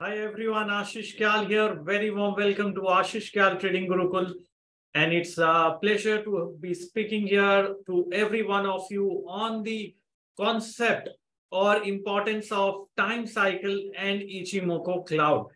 Hi 0.00 0.16
everyone, 0.18 0.68
Ashish 0.68 1.18
Kyal 1.18 1.48
here. 1.48 1.74
Very 1.82 2.12
warm 2.12 2.36
welcome 2.36 2.72
to 2.72 2.82
Ashish 2.82 3.34
Kyal 3.34 3.58
Trading 3.58 3.88
Gurukul. 3.88 4.32
And 4.94 5.12
it's 5.12 5.38
a 5.38 5.76
pleasure 5.82 6.22
to 6.22 6.56
be 6.60 6.72
speaking 6.72 7.26
here 7.26 7.74
to 7.88 8.08
every 8.12 8.44
one 8.44 8.64
of 8.64 8.82
you 8.90 9.24
on 9.26 9.64
the 9.64 9.96
concept 10.36 11.08
or 11.50 11.82
importance 11.82 12.52
of 12.52 12.84
time 12.96 13.26
cycle 13.26 13.76
and 13.96 14.20
Ichimoku 14.20 15.04
cloud. 15.04 15.46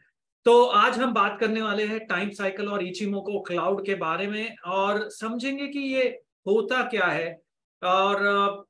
तो 0.44 0.64
आज 0.82 0.98
हम 0.98 1.14
बात 1.14 1.38
करने 1.40 1.62
वाले 1.62 1.86
हैं 1.86 2.00
time 2.06 2.30
cycle 2.40 2.68
और 2.68 2.82
Ichimoku 2.86 3.40
cloud 3.46 3.84
के 3.86 3.94
बारे 3.94 4.26
में 4.26 4.56
और 4.66 5.08
समझेंगे 5.20 5.66
कि 5.68 5.80
ये 5.94 6.08
होता 6.48 6.82
क्या 6.90 7.06
है 7.06 7.41
और 7.84 8.18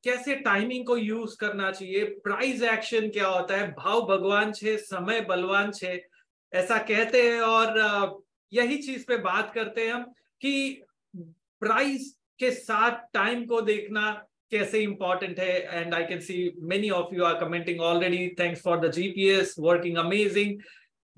कैसे 0.04 0.34
टाइमिंग 0.34 0.86
को 0.86 0.96
यूज़ 0.96 1.36
करना 1.40 1.70
चाहिए? 1.70 2.04
प्राइस 2.24 2.62
एक्शन 2.62 3.08
क्या 3.10 3.26
होता 3.26 3.56
है? 3.56 3.70
भाव 3.72 4.00
भगवान 4.06 4.52
छे 4.52 4.76
समय 4.76 5.20
बलवान 5.20 5.70
छे 5.70 6.04
ऐसा 6.52 6.78
कहते 6.78 7.22
हैं। 7.22 7.40
और 7.40 8.22
यही 8.52 8.76
चीज़ 8.82 9.04
पे 9.08 9.16
बात 9.16 9.52
करते 9.54 9.86
हैं 9.86 9.92
हम 9.94 10.02
कि 10.40 10.82
प्राइस 11.62 12.16
के 12.38 12.50
साथ 12.50 12.98
टाइम 13.14 13.44
को 13.46 13.60
देखना 13.60 14.10
कैसे 14.50 14.80
इंपॉर्टेंट 14.82 15.38
है। 15.40 15.80
And 15.80 15.94
I 15.94 16.04
can 16.04 16.20
see 16.20 16.52
many 16.72 16.90
of 16.90 17.14
you 17.14 17.24
are 17.24 17.34
commenting 17.40 17.80
already 17.80 18.28
thanks 18.40 18.62
for 18.62 18.86
the 18.86 18.90
GPS 18.92 19.54
working 19.58 19.96
amazing 19.96 20.60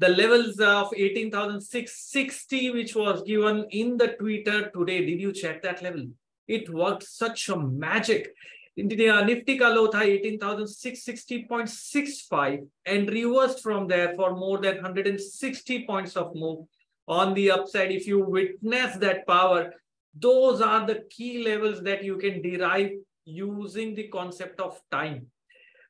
the 0.01 0.09
levels 0.09 0.56
of 0.59 0.92
18,660 0.96 2.70
which 2.70 2.96
was 2.96 3.23
given 3.23 3.65
in 3.70 3.96
the 3.96 4.09
twitter 4.18 4.70
today 4.76 4.96
did 5.06 5.20
you 5.20 5.32
check 5.32 5.62
that 5.62 5.82
level? 5.82 6.09
it 6.48 6.70
worked 6.70 7.03
such 7.03 7.49
a 7.49 7.57
magic. 7.57 8.34
The 8.75 9.09
uh, 9.09 9.23
Nifty 9.23 9.57
ka 9.57 9.70
low 9.70 9.88
tha 9.88 9.99
18,660.65 9.99 12.68
and 12.85 13.09
reversed 13.09 13.62
from 13.62 13.87
there 13.87 14.13
for 14.15 14.35
more 14.35 14.59
than 14.59 14.76
160 14.76 15.85
points 15.85 16.15
of 16.15 16.35
move 16.35 16.68
on 17.07 17.34
the 17.34 17.49
upside. 17.51 17.91
If 17.91 18.07
you 18.07 18.23
witness 18.23 18.95
that 18.98 19.27
power, 19.27 19.73
those 20.18 20.62
are 20.62 20.87
the 20.87 21.04
key 21.09 21.43
levels 21.43 21.82
that 21.84 22.04
you 22.04 22.18
can 22.18 22.41
derive 22.41 22.91
using 23.26 23.93
the 23.95 24.07
concept 24.07 24.59
of 24.59 24.79
time. 24.91 25.27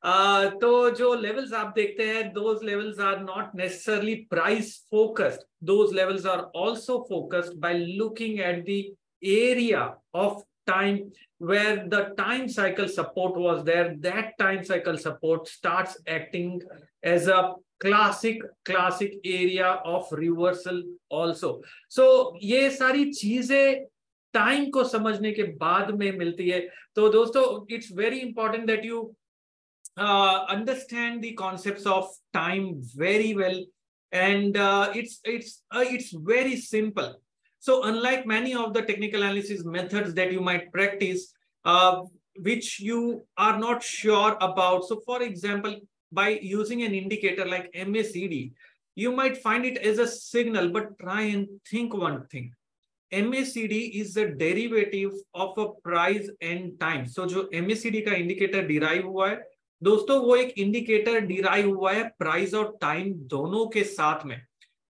Uh, 0.02 0.52
तो 0.62 0.90
जो 0.96 1.14
levels 1.22 1.54
आप 1.54 1.74
देखते 1.76 2.04
हैं 2.08 2.34
those 2.34 2.64
levels 2.64 3.00
are 3.00 3.22
not 3.22 3.54
necessarily 3.54 4.26
price 4.32 4.84
focused. 4.90 5.44
Those 5.62 5.94
levels 5.94 6.26
are 6.26 6.46
also 6.54 7.04
focused 7.04 7.60
by 7.60 7.74
looking 7.74 8.40
at 8.40 8.66
the 8.66 8.94
area 9.24 9.96
of 10.14 10.44
time 10.68 11.12
where 11.40 11.88
the 11.88 12.14
time 12.18 12.48
cycle 12.50 12.88
support 12.88 13.38
was 13.38 13.64
there, 13.64 13.96
that 14.00 14.38
time 14.38 14.64
cycle 14.64 14.98
support 14.98 15.48
starts 15.48 15.98
acting 16.08 16.62
as 17.04 17.28
a 17.28 17.54
classic 17.80 18.42
classic 18.66 19.14
area 19.24 19.82
of 19.86 20.06
reversal 20.12 20.84
also. 21.10 21.62
So 21.88 22.34
ये 22.42 22.70
सारी 22.70 23.12
चीजें 23.12 23.86
time 24.34 24.70
को 24.72 24.84
समझने 24.84 25.32
के 25.32 25.44
बाद 25.58 25.92
में 26.00 26.12
मिलती 26.18 26.50
है 26.50 26.60
तो 26.96 27.10
दोस्तों 27.10 27.44
it's 27.76 27.92
very 27.98 28.20
important 28.20 28.66
that 28.68 28.86
you 28.86 29.10
understand 30.02 31.22
the 31.22 31.34
concepts 31.40 31.86
of 31.86 32.06
time 32.34 32.68
very 33.00 33.34
well 33.36 33.58
and 34.12 34.58
uh, 34.58 34.92
it's 34.96 35.20
it's 35.24 35.64
uh, 35.72 35.84
it's 35.96 36.12
very 36.30 36.56
simple 36.56 37.10
so 37.64 37.84
unlike 37.84 38.26
many 38.26 38.54
of 38.56 38.74
the 38.74 38.82
technical 38.82 39.22
analysis 39.22 39.66
methods 39.66 40.14
that 40.14 40.32
you 40.32 40.40
might 40.40 40.72
practice, 40.72 41.34
uh, 41.66 42.04
which 42.42 42.80
you 42.80 43.26
are 43.38 43.60
not 43.60 43.84
sure 43.84 44.38
about. 44.40 44.86
So 44.86 45.02
for 45.06 45.22
example, 45.22 45.76
by 46.12 46.30
using 46.42 46.84
an 46.84 46.94
indicator 46.94 47.46
like 47.46 47.72
MACD, 47.74 48.54
you 48.96 49.12
might 49.12 49.38
find 49.38 49.66
it 49.66 49.78
as 49.78 50.00
a 50.00 50.08
signal, 50.08 50.70
but 50.70 50.98
try 51.00 51.22
and 51.22 51.48
think 51.70 51.94
one 51.94 52.26
thing. 52.28 52.52
MACD 53.12 53.92
is 54.02 54.14
the 54.14 54.28
derivative 54.28 55.12
of 55.34 55.58
a 55.58 55.68
price 55.84 56.30
and 56.42 56.80
time. 56.80 57.08
So 57.08 57.26
जो 57.26 57.50
MACD 57.54 58.06
का 58.06 58.14
indicator 58.14 58.68
derive 58.68 59.04
हुआ 59.04 59.30
है, 59.30 59.42
दोस्तों 59.84 60.20
वो 60.22 60.36
एक 60.36 60.54
indicator 60.58 61.22
derive 61.28 61.76
हुआ 61.76 61.92
है 61.94 62.12
price 62.22 62.54
और 62.54 62.78
time 62.84 63.14
दोनों 63.36 63.68
के 63.68 63.84
साथ 63.84 64.26
में 64.26 64.40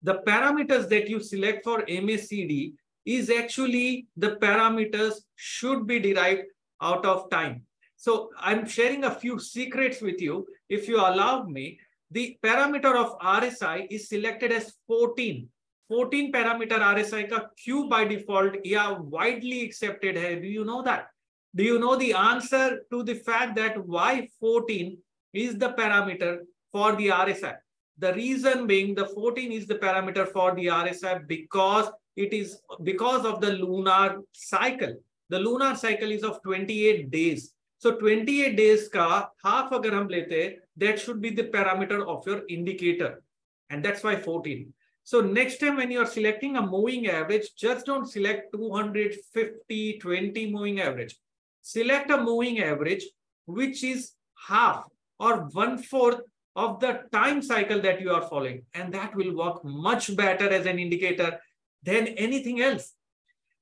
the 0.04 0.20
parameters 0.26 0.88
that 0.90 1.08
you 1.08 1.18
select 1.18 1.64
for 1.64 1.82
MACD 1.86 2.74
is 3.06 3.30
actually 3.30 4.06
the 4.16 4.36
parameters 4.36 5.14
should 5.34 5.86
be 5.86 5.98
derived 5.98 6.42
out 6.82 7.06
of 7.06 7.30
time. 7.30 7.62
So 7.96 8.30
I'm 8.38 8.68
sharing 8.68 9.04
a 9.04 9.14
few 9.14 9.38
secrets 9.38 10.02
with 10.02 10.20
you. 10.20 10.46
If 10.68 10.88
you 10.88 10.98
allow 10.98 11.44
me, 11.44 11.78
the 12.10 12.36
parameter 12.44 12.94
of 12.94 13.18
RSI 13.18 13.86
is 13.90 14.08
selected 14.10 14.52
as 14.52 14.74
14. 14.86 15.48
14 15.88 16.32
parameter 16.32 16.78
RSI 16.80 17.28
ka 17.30 17.46
Q 17.62 17.88
by 17.88 18.04
default 18.04 18.56
yeah 18.64 18.90
widely 18.90 19.64
accepted 19.64 20.16
hai. 20.16 20.34
Do 20.34 20.46
you 20.46 20.64
know 20.64 20.82
that? 20.82 21.08
Do 21.54 21.62
you 21.62 21.78
know 21.78 21.96
the 21.96 22.12
answer 22.12 22.80
to 22.90 23.02
the 23.02 23.14
fact 23.14 23.56
that 23.56 23.84
why 23.86 24.28
14 24.40 24.98
is 25.32 25.58
the 25.58 25.70
parameter 25.70 26.38
for 26.72 26.96
the 26.96 27.08
RSI? 27.08 27.54
The 27.98 28.12
reason 28.14 28.66
being 28.66 28.94
the 28.94 29.06
14 29.06 29.52
is 29.52 29.66
the 29.66 29.76
parameter 29.76 30.26
for 30.26 30.54
the 30.54 30.66
RSI 30.66 31.26
because 31.26 31.90
it 32.16 32.32
is 32.32 32.60
because 32.82 33.24
of 33.24 33.40
the 33.40 33.52
lunar 33.52 34.20
cycle. 34.32 34.94
The 35.28 35.38
lunar 35.38 35.74
cycle 35.76 36.10
is 36.10 36.22
of 36.22 36.42
28 36.42 37.10
days. 37.10 37.52
So 37.78 37.96
28 37.96 38.56
days 38.56 38.88
ka 38.88 39.28
half 39.44 39.72
agar 39.72 39.92
hum 39.92 40.08
lete, 40.08 40.58
that 40.76 40.98
should 40.98 41.20
be 41.20 41.30
the 41.30 41.44
parameter 41.44 42.06
of 42.06 42.26
your 42.26 42.42
indicator. 42.48 43.22
And 43.70 43.84
that's 43.84 44.02
why 44.02 44.16
14. 44.16 44.72
So 45.04 45.20
next 45.20 45.58
time 45.58 45.76
when 45.76 45.90
you 45.90 46.00
are 46.00 46.06
selecting 46.06 46.56
a 46.56 46.66
moving 46.66 47.08
average, 47.08 47.54
just 47.56 47.86
don't 47.86 48.06
select 48.06 48.52
250, 48.54 49.98
20 49.98 50.52
moving 50.52 50.80
average. 50.80 51.16
Select 51.60 52.10
a 52.10 52.18
moving 52.18 52.60
average, 52.60 53.04
which 53.46 53.84
is 53.84 54.12
half 54.48 54.88
or 55.20 55.48
one 55.52 55.78
fourth 55.78 56.20
of 56.56 56.80
the 56.80 57.00
time 57.12 57.42
cycle 57.42 57.80
that 57.82 58.00
you 58.00 58.10
are 58.10 58.22
following. 58.22 58.62
And 58.74 58.92
that 58.94 59.14
will 59.14 59.36
work 59.36 59.64
much 59.64 60.14
better 60.16 60.48
as 60.48 60.66
an 60.66 60.78
indicator 60.78 61.40
than 61.82 62.08
anything 62.08 62.60
else. 62.60 62.92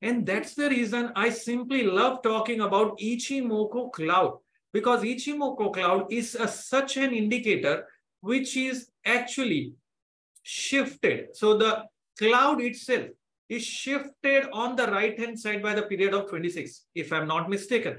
And 0.01 0.27
that's 0.27 0.55
the 0.55 0.69
reason 0.69 1.13
I 1.15 1.31
simply 1.31 1.85
love 1.85 2.23
talking 2.23 2.61
about 2.61 2.99
Ichimoku 2.99 3.93
cloud 3.93 4.39
because 4.73 5.03
Ichimoku 5.03 5.73
cloud 5.73 6.13
is 6.13 6.35
a, 6.35 6.49
such 6.49 6.97
an 6.97 7.13
indicator 7.13 7.87
which 8.21 8.57
is 8.57 8.91
actually 9.05 9.75
shifted. 10.43 11.37
So 11.37 11.57
the 11.57 11.85
cloud 12.19 12.61
itself 12.61 13.09
is 13.49 13.65
shifted 13.65 14.49
on 14.53 14.77
the 14.77 14.87
right 14.87 15.19
hand 15.19 15.39
side 15.39 15.63
by 15.63 15.75
the 15.75 15.83
period 15.83 16.15
of 16.15 16.29
26, 16.29 16.87
if 16.95 17.13
I'm 17.13 17.29
not 17.29 17.49
mistaken. 17.49 17.99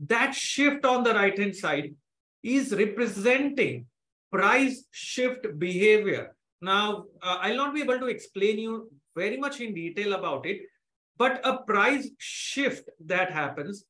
That 0.00 0.34
shift 0.34 0.84
on 0.84 1.02
the 1.02 1.14
right 1.14 1.36
hand 1.38 1.54
side 1.54 1.94
is 2.42 2.72
representing 2.72 3.86
price 4.32 4.84
shift 4.90 5.46
behavior. 5.58 6.34
Now, 6.60 7.04
uh, 7.22 7.38
I'll 7.40 7.56
not 7.56 7.74
be 7.74 7.82
able 7.82 7.98
to 7.98 8.06
explain 8.06 8.58
you 8.58 8.90
very 9.14 9.36
much 9.36 9.60
in 9.60 9.74
detail 9.74 10.14
about 10.14 10.46
it, 10.46 10.62
but 11.18 11.40
a 11.44 11.58
price 11.58 12.08
shift 12.18 12.88
that 13.06 13.30
happens 13.30 13.84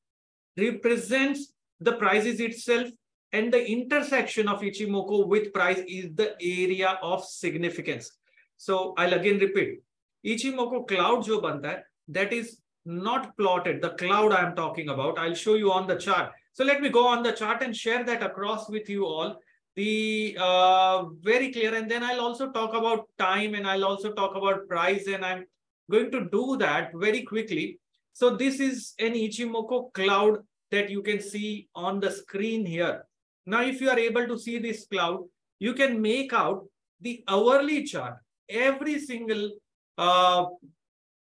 represents 0.58 1.52
the 1.81 1.92
prices 1.92 2.41
itself 2.41 2.88
and 3.32 3.52
the 3.52 3.64
intersection 3.66 4.48
of 4.48 4.60
Ichimoku 4.60 5.26
with 5.26 5.52
price 5.52 5.82
is 5.88 6.14
the 6.14 6.34
area 6.42 6.98
of 7.02 7.25
significance. 7.25 8.10
So 8.56 8.94
I'll 8.98 9.14
again 9.14 9.38
repeat, 9.38 9.81
Ichimoku 10.26 10.86
cloud 10.86 11.25
jo 11.25 11.41
banta 11.41 11.82
that 12.08 12.32
is 12.32 12.58
not 12.84 13.36
plotted, 13.36 13.81
the 13.81 13.91
cloud 13.91 14.32
I'm 14.32 14.56
talking 14.56 14.88
about. 14.88 15.19
I'll 15.19 15.34
show 15.34 15.54
you 15.54 15.72
on 15.72 15.86
the 15.86 15.97
chart. 15.97 16.32
So 16.52 16.64
let 16.64 16.81
me 16.81 16.88
go 16.88 17.06
on 17.06 17.22
the 17.22 17.32
chart 17.32 17.62
and 17.62 17.75
share 17.75 18.05
that 18.05 18.22
across 18.22 18.69
with 18.69 18.88
you 18.88 19.06
all 19.06 19.37
the 19.74 20.36
uh, 20.38 21.04
very 21.22 21.50
clear 21.52 21.74
and 21.74 21.90
then 21.90 22.02
I'll 22.02 22.20
also 22.20 22.50
talk 22.50 22.74
about 22.74 23.08
time 23.19 23.54
and 23.54 23.66
I'll 23.66 23.84
also 23.84 24.12
talk 24.12 24.36
about 24.36 24.69
price 24.69 25.06
and 25.06 25.24
I'm 25.24 25.46
going 25.90 26.10
to 26.10 26.28
do 26.30 26.56
that 26.58 26.92
very 26.94 27.22
quickly. 27.22 27.78
So 28.12 28.36
this 28.36 28.60
is 28.60 28.94
an 28.98 29.14
Ichimoku 29.14 29.92
cloud 29.94 30.40
that 30.70 30.90
you 30.90 31.02
can 31.02 31.20
see 31.20 31.69
on 31.74 32.00
the 32.00 32.10
screen 32.10 32.66
here. 32.66 33.06
Now, 33.46 33.62
if 33.62 33.80
you 33.80 33.90
are 33.90 33.98
able 33.98 34.26
to 34.26 34.38
see 34.38 34.58
this 34.58 34.86
cloud, 34.86 35.24
you 35.58 35.74
can 35.74 36.00
make 36.00 36.32
out 36.32 36.64
the 37.00 37.24
hourly 37.28 37.84
chart. 37.84 38.16
Every 38.48 38.98
single 39.00 39.50
uh, 39.98 40.46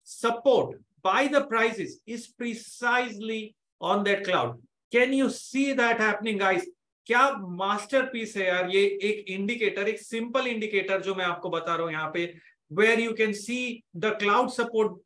support 0.04 0.80
by 1.02 1.28
the 1.28 1.44
prices 1.44 2.00
is 2.06 2.26
precisely 2.26 3.54
on 3.80 4.04
that 4.04 4.24
cloud. 4.24 4.58
Can 4.90 5.12
you 5.12 5.30
see 5.30 5.74
that 5.74 5.98
happening, 5.98 6.38
guys? 6.38 6.66
क्या 7.08 7.28
masterpiece 7.58 8.36
है 8.36 8.46
यार, 8.46 8.68
ये 8.70 8.80
एक 9.02 9.28
indicator 9.30 9.88
एक 9.88 10.00
simple 10.00 10.46
indicator 10.46 11.00
जो 11.02 11.14
मैं 11.14 11.24
आपको 11.24 11.50
बता 11.50 11.74
रहा 11.74 11.84
हूँ 11.84 11.92
यहाँ 11.92 12.10
पे 12.14 12.24
where 12.70 13.00
you 13.00 13.12
can 13.12 13.32
see 13.32 13.58
the 13.96 14.16
cloud 14.20 14.50
support 14.50 14.98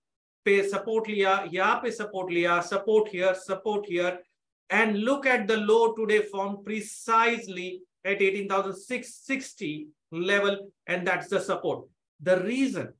पे 0.46 0.62
सपोर्ट 0.68 1.08
लिया, 1.08 1.34
यहाँ 1.52 1.74
पे 1.82 1.90
सपोर्ट 1.90 2.32
लिया 2.32 2.60
support 2.62 3.12
here 3.14 3.34
support 3.36 3.86
here 3.90 4.22
and 4.70 4.96
look 4.96 5.26
at 5.26 5.46
the 5.46 5.58
low 5.60 5.86
today 5.96 6.18
form 6.32 6.54
precisely 6.64 7.68
at 8.06 8.22
eighteen 8.22 8.48
thousand 8.50 8.74
six 8.76 9.14
sixty 9.26 9.72
level 10.14 10.60
and 10.88 11.08
that 11.08 11.34
the 11.34 11.40
support 11.42 11.88
the 12.20 12.38
reason 12.44 12.92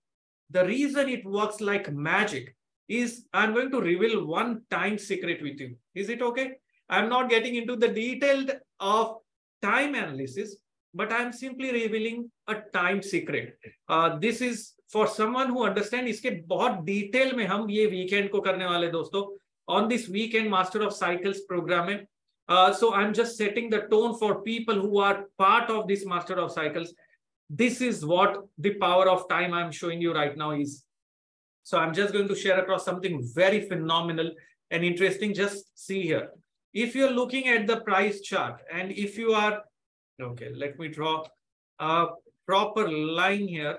the 0.50 0.66
reason 0.66 1.08
it 1.10 1.22
work 1.28 1.62
like 1.62 1.88
magic 2.08 2.54
is 2.88 3.22
I 3.34 3.46
am 3.46 3.52
going 3.52 3.70
to 3.72 3.81
reveal 3.82 4.16
one 4.26 4.54
time 4.70 4.96
secret 5.02 5.43
with 5.43 5.60
you 5.60 5.75
is 5.96 6.12
it 6.12 6.22
okay 6.22 6.43
I 6.43 7.02
am 7.02 7.08
not 7.08 7.28
getting 7.28 7.56
into 7.66 7.76
the 7.76 7.90
detailed 7.94 8.52
of 8.81 9.18
time 9.62 9.95
analysis, 9.95 10.57
but 10.94 11.12
I'm 11.12 11.31
simply 11.31 11.71
revealing 11.71 12.31
a 12.47 12.56
time 12.74 13.01
secret. 13.01 13.57
Uh, 13.88 14.18
this 14.19 14.41
is 14.41 14.74
for 14.91 15.07
someone 15.07 15.50
who 15.50 15.63
understand 15.63 16.07
इसके 16.07 16.47
बहुत 16.47 16.85
detail 16.85 17.35
में 17.35 17.45
हम 17.47 17.69
ये 17.69 17.89
weekend 17.91 18.29
को 18.31 18.41
करने 18.41 18.65
वाले 18.65 18.91
दोस्तों 18.91 19.25
on 19.69 19.89
this 19.89 20.07
weekend 20.07 20.50
master 20.50 20.81
of 20.81 20.94
cycles 20.94 21.41
program 21.50 21.88
में 21.88 22.07
uh, 22.47 22.74
so 22.74 22.94
I'm 22.94 23.13
just 23.13 23.38
setting 23.38 23.69
the 23.69 23.81
tone 23.91 24.18
for 24.18 24.41
people 24.41 24.75
who 24.75 25.00
are 25.00 25.25
part 25.38 25.69
of 25.69 25.88
this 25.88 26.06
master 26.06 26.35
of 26.35 26.51
cycles. 26.51 26.94
This 27.50 27.81
is 27.81 28.06
what 28.06 28.38
the 28.57 28.75
power 28.75 29.09
of 29.09 29.27
time 29.27 29.53
I'm 29.53 29.71
showing 29.71 30.01
you 30.01 30.13
right 30.13 30.35
now 30.38 30.51
is. 30.51 30.85
So 31.63 31.77
I'm 31.77 31.94
just 31.94 32.13
going 32.13 32.29
to 32.29 32.35
share 32.35 32.59
across 32.59 32.85
something 32.85 33.21
very 33.35 33.68
phenomenal 33.68 34.31
and 34.71 34.83
interesting. 34.85 35.33
Just 35.33 35.77
see 35.77 36.03
here. 36.03 36.29
If 36.75 36.95
you're 36.95 37.12
looking 37.12 37.47
at 37.47 37.68
the 37.68 37.81
price 37.81 38.21
chart 38.21 38.62
and 38.71 38.91
if 38.91 39.18
you 39.18 39.33
are, 39.33 39.63
okay, 40.19 40.51
let 40.53 40.77
me 40.79 40.89
draw 40.89 41.24
a 41.79 42.07
proper 42.47 42.88
line 42.89 43.47
here. 43.47 43.77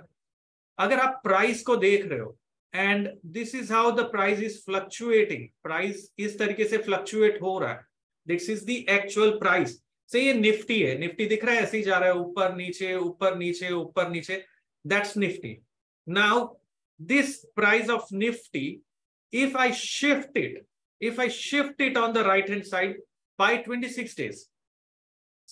अगर 0.79 1.01
आप 1.01 1.21
price 1.25 1.63
को 1.67 1.77
देख 1.77 2.05
रहे 2.07 2.19
हो 2.19 2.37
and 2.75 3.09
this 3.37 3.55
is 3.55 3.71
how 3.73 3.91
the 3.93 4.01
price 4.11 4.41
is 4.41 4.59
fluctuating 4.65 5.47
price 5.63 6.11
इस 6.19 6.39
तरीके 6.39 6.65
से 6.69 6.79
fluctuate 6.79 7.41
हो 7.43 7.59
रहा 7.59 7.73
है 7.73 7.85
this 8.27 8.49
is 8.51 8.65
the 8.67 8.77
actual 8.97 9.31
price 9.39 9.79
से 10.11 10.21
ये 10.23 10.35
निफ्टी 10.35 10.81
है 10.83 10.97
निफ्टी 10.99 11.27
दिख 11.29 11.45
रहा 11.45 11.55
है 11.55 11.63
ऐसे 11.63 11.77
ही 11.77 11.83
जा 11.85 11.99
रहा 11.99 12.09
है 12.09 12.15
ऊपर 12.19 12.55
नीचे 12.57 12.95
ऊपर 12.97 13.37
नीचे 13.37 13.71
ऊपर 13.73 14.09
नीचे 14.11 14.45
that's 14.85 15.17
Nifty 15.17 15.57
now 16.07 16.47
this 17.01 17.37
price 17.57 17.91
of 17.91 18.07
Nifty 18.13 18.67
if 19.33 19.55
I 19.57 19.71
shift 19.71 20.37
it, 20.37 20.67
if 21.03 21.19
I 21.19 21.29
shift 21.29 21.81
it 21.81 21.97
on 21.97 22.13
the 22.13 22.25
right 22.25 22.49
hand 22.49 22.67
side 22.67 22.97
by 23.39 23.59
26 23.63 24.15
days, 24.15 24.47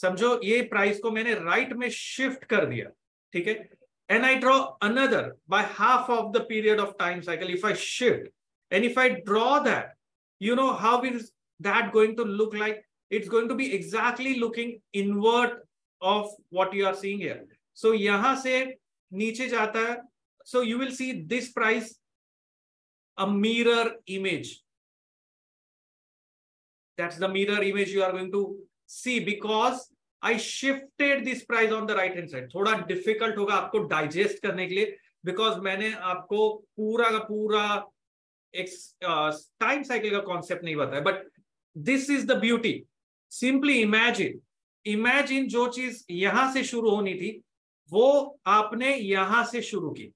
समझो 0.03 0.41
ये 0.45 0.61
प्राइस 0.71 0.99
को 1.01 1.11
मैंने 1.11 1.35
राइट 1.35 1.73
में 1.73 1.89
शिफ्ट 1.91 2.45
कर 2.45 2.67
दिया 2.67 2.91
ठीक 3.33 3.47
है 3.47 3.69
and 4.09 4.25
I 4.25 4.35
draw 4.43 4.77
another 4.87 5.37
by 5.49 5.63
half 5.63 6.11
of 6.17 6.33
the 6.33 6.41
period 6.49 6.79
of 6.79 6.97
time 6.99 7.23
cycle 7.29 7.49
if 7.55 7.65
I 7.65 7.73
shift 7.73 8.29
and 8.71 8.85
if 8.85 8.99
I 9.05 9.07
draw 9.31 9.59
that 9.61 9.97
you 10.39 10.55
know 10.55 10.73
how 10.73 11.03
is 11.03 11.33
that 11.61 11.93
going 11.93 12.17
to 12.17 12.25
look 12.25 12.55
like? 12.55 12.85
It's 13.11 13.29
going 13.29 13.49
to 13.49 13.55
be 13.55 13.73
exactly 13.75 14.39
looking 14.39 14.81
invert 14.93 15.67
of 16.01 16.29
what 16.51 16.73
you 16.75 16.87
are 16.87 16.95
seeing 16.95 17.19
here. 17.19 17.45
So 17.73 17.93
yahan 17.93 18.39
se 18.39 18.77
niche 19.11 19.51
jata 19.51 19.87
hai. 19.87 19.97
So 20.45 20.61
you 20.61 20.79
will 20.79 20.91
see 20.91 21.23
this 21.23 21.53
price, 21.53 21.99
a 23.17 23.27
mirror 23.27 23.93
image. 24.07 24.60
That's 27.02 27.22
the 27.26 27.32
mirror 27.38 27.62
image 27.70 27.96
you 27.98 28.04
are 28.08 28.12
going 28.18 28.32
to 28.34 28.44
see 28.98 29.20
because 29.30 29.88
I 30.22 30.36
shifted 30.38 31.26
this 31.26 31.46
price 31.46 31.72
on 31.80 31.88
the 31.88 31.96
right 32.02 32.20
hand 32.20 32.36
side. 32.36 32.50
थोड़ा 32.56 32.76
difficult 32.90 33.38
होगा 33.38 33.56
आपको 33.56 33.88
digest 33.94 34.46
करने 34.46 34.68
के 34.68 34.76
लिए 34.76 34.96
because 35.30 35.60
मैंने 35.64 35.94
आपको 36.12 36.50
पूरा 36.78 37.10
का 37.12 37.20
पूरा 37.32 37.66
एक 38.54 38.70
टाइम 39.60 39.84
साइकिल 39.84 40.12
का 40.12 40.20
कॉन्सेप्ट 40.30 40.64
नहीं 40.64 40.76
बताया 40.76 41.02
but 41.02 41.30
this 41.76 42.10
is 42.10 42.26
the 42.28 42.38
beauty 42.40 42.74
simply 43.32 43.74
imagine 43.82 44.40
imagine 44.86 45.48
जो 45.48 45.68
चीज़ 45.76 46.04
यहाँ 46.12 46.52
से 46.54 46.64
शुरू 46.64 46.90
होनी 46.90 47.14
थी, 47.16 47.30
वो 47.90 48.40
आपने 48.48 48.96
यहाँ 48.96 49.44
से 49.46 49.62
शुरू 49.62 49.90
की. 49.92 50.12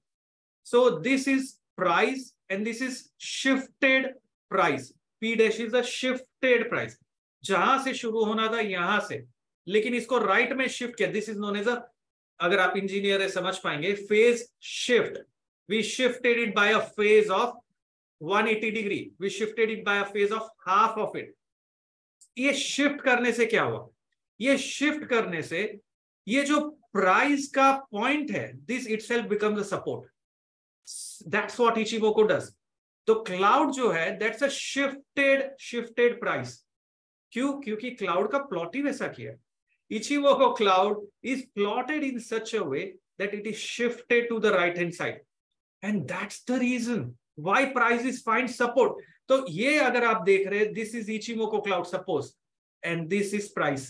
So 0.66 0.88
this 1.00 1.28
is 1.28 1.52
price 1.76 2.32
and 2.50 2.64
this 2.64 2.82
is 2.82 3.02
shifted 3.24 4.12
price 4.50 4.92
P 5.22 5.34
dash 5.36 5.60
is 5.60 5.76
a 5.76 5.82
shifted 5.82 6.68
price 6.70 6.98
जहाँ 7.44 7.82
से 7.84 7.94
शुरू 7.94 8.24
होना 8.24 8.48
था, 8.52 8.60
यहाँ 8.60 9.00
से। 9.08 9.24
लेकिन 9.66 9.94
इसको 9.94 10.18
राइट 10.18 10.52
में 10.52 10.66
शिफ्ट 10.68 10.96
किया। 10.96 11.08
This 11.10 11.28
is 11.28 11.38
known 11.38 11.56
as 11.56 11.68
a 11.68 11.80
अगर 12.40 12.58
आप 12.58 12.76
इंजीनियर 12.76 13.22
है, 13.22 13.28
समझ 13.28 13.56
पाएँगे 13.58 13.92
phase 14.06 14.44
shift 14.62 15.18
we 15.68 15.82
shifted 15.82 16.38
it 16.38 16.54
by 16.54 16.72
a 16.72 16.78
phase 16.96 17.30
of 17.30 17.54
180 18.20 18.70
degree 18.72 18.98
we 19.20 19.30
shifted 19.30 19.70
it 19.70 19.84
by 19.84 19.98
a 19.98 20.04
phase 20.12 20.32
of 20.32 20.48
half 20.68 20.98
of 21.00 21.16
it 21.18 21.34
ये 22.36 22.52
शिफ्ट 22.54 23.00
करने 23.00 23.32
से 23.32 23.46
क्या 23.46 23.62
हुआ? 23.62 23.88
ये 24.40 24.56
शिफ्ट 24.58 25.04
करने 25.08 25.42
से, 25.42 25.62
ये 26.26 26.42
जो 26.44 26.60
प्राइस 26.92 27.46
का 27.54 27.72
पॉइंट 27.92 28.30
है 28.30 28.52
this 28.66 28.86
itself 29.02 29.26
become 29.28 29.56
the 29.56 29.62
support 29.64 31.28
that's 31.28 31.58
what 31.60 31.78
Ichimoku 31.78 32.22
does 32.22 32.48
तो 33.06 33.14
क्लाउड 33.14 33.72
जो 33.72 33.90
है 33.90 34.10
that's 34.18 34.42
a 34.42 34.48
shifted 34.48 35.56
shifted 35.60 36.20
price 36.20 36.66
क्यों? 37.32 37.60
क्योंकि 37.60 37.90
क्लाउड 37.90 38.30
का 38.32 38.38
प्लॉट 38.38 38.76
ही 38.76 38.82
वैसा 38.82 39.06
किया 39.08 39.32
cloud 39.90 41.06
is 41.24 41.42
plotted 41.54 42.04
in 42.04 42.18
such 42.18 42.54
a 42.54 42.58
a 42.58 42.64
way 42.64 42.94
that 43.18 43.34
it 43.34 43.46
is 43.46 43.56
shifted 43.56 44.28
to 44.28 44.38
the 44.40 44.52
right 44.52 44.76
hand 44.76 44.94
side. 44.94 45.20
And 45.82 46.08
that's 46.08 46.42
the 46.42 46.58
reason 46.58 47.16
why 47.36 47.66
prices 47.66 48.22
find 48.22 48.50
support. 48.50 48.96
तो 49.28 49.44
ये 49.50 49.78
अगर 49.78 50.04
आप 50.04 50.22
देख 50.22 50.46
रहे 50.48 50.64
this 50.64 50.94
is 50.94 51.10
Ichimoku 51.10 51.60
cloud 51.60 51.86
suppose 51.86 52.32
and 52.82 53.08
this 53.08 53.32
is 53.34 53.48
price 53.54 53.88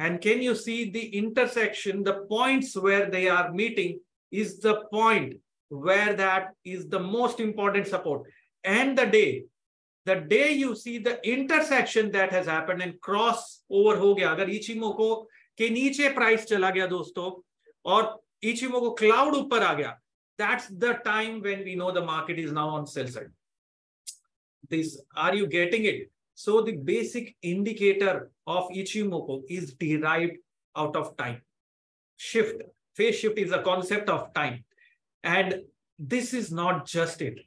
and 0.00 0.18
can 0.20 0.40
you 0.42 0.54
see 0.54 0.84
the 0.90 0.96
intersection 0.96 2.02
the 2.02 2.14
points 2.30 2.76
where 2.76 3.10
they 3.10 3.26
are 3.28 3.50
meeting 3.50 3.98
is 4.32 4.56
the 4.66 4.74
point 4.92 5.38
where 5.70 6.12
that 6.12 6.50
is 6.66 6.86
the 6.88 7.00
most 7.02 7.40
important 7.40 7.86
support 7.86 8.30
and 8.65 8.97
the 8.97 9.05
day 9.05 9.43
the 10.05 10.15
day 10.15 10.51
you 10.51 10.75
see 10.75 10.97
the 10.97 11.19
intersection 11.27 12.11
that 12.11 12.31
has 12.31 12.47
happened 12.47 12.81
and 12.81 12.99
cross 13.01 13.63
over 13.69 13.97
ho 13.97 14.15
gaya 14.15 14.33
agar 14.33 14.47
ichimoku 14.47 15.11
के 15.57 15.69
नीचे 15.69 16.09
price 16.13 16.45
चला 16.49 16.69
गया 16.71 16.85
दोस्तों 16.87 17.31
और 17.91 18.05
Ichimoku 18.43 18.89
cloud 19.01 19.35
ऊपर 19.35 19.63
आ 19.63 19.73
गया 19.73 19.97
that's 20.37 20.67
the 20.83 20.93
time 21.05 21.41
when 21.41 21.63
we 21.65 21.75
know 21.75 21.91
the 21.91 22.01
market 22.01 22.39
is 22.39 22.51
now 22.51 22.69
on 22.77 22.87
sell 22.87 23.07
side 23.07 23.29
this 24.69 24.99
are 25.15 25.35
you 25.35 25.47
getting 25.47 25.85
it 25.85 26.09
so 26.33 26.61
the 26.61 26.75
basic 26.89 27.35
indicator 27.41 28.31
of 28.47 28.69
ichimoku 28.83 29.41
is 29.49 29.73
derived 29.83 30.37
out 30.75 30.95
of 30.95 31.15
time 31.17 31.41
shift 32.29 32.63
phase 32.95 33.19
shift 33.19 33.37
is 33.37 33.51
a 33.51 33.61
concept 33.61 34.09
of 34.09 34.33
time 34.33 34.63
and 35.23 35.61
this 35.99 36.33
is 36.33 36.51
not 36.51 36.85
just 36.85 37.21
it 37.21 37.39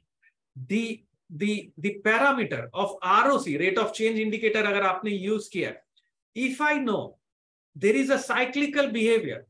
the 0.67 1.03
the 1.36 1.70
the 1.78 2.00
parameter 2.04 2.68
of 2.74 2.96
roc 3.02 3.46
rate 3.46 3.78
of 3.78 3.92
change 3.92 4.18
indicator 4.18 4.60
agar 4.60 4.82
aapne 4.90 5.12
use 5.18 5.48
kiya 5.48 5.74
if 6.34 6.60
i 6.60 6.78
know 6.78 7.16
there 7.74 7.94
is 7.94 8.10
a 8.10 8.18
cyclical 8.18 8.90
behavior 8.90 9.46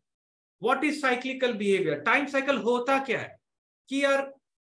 what 0.58 0.84
is 0.84 1.00
cyclical 1.00 1.54
behavior 1.54 2.02
time 2.04 2.28
cycle 2.28 2.58
hota 2.58 3.02
kya 3.06 3.20
hai 3.22 3.30
ki 3.88 4.02
yaar 4.02 4.28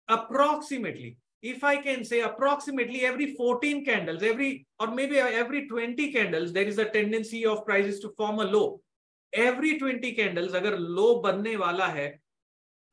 approximately 0.08 1.16
if 1.42 1.64
I 1.64 1.76
can 1.78 2.04
say 2.04 2.20
approximately 2.20 3.04
every 3.06 3.34
14 3.34 3.84
candles, 3.84 4.22
every 4.22 4.66
or 4.78 4.88
maybe 4.88 5.18
every 5.18 5.66
20 5.68 6.12
candles, 6.12 6.52
there 6.52 6.64
is 6.64 6.78
a 6.78 6.84
tendency 6.84 7.46
of 7.46 7.64
prices 7.64 7.98
to 8.00 8.10
form 8.10 8.40
a 8.40 8.44
low. 8.44 8.80
Every 9.32 9.78
20 9.78 10.12
candles, 10.12 10.52
अगर 10.52 10.78
low 10.78 11.22
बनने 11.22 11.56
वाला 11.56 11.86
है, 11.94 12.18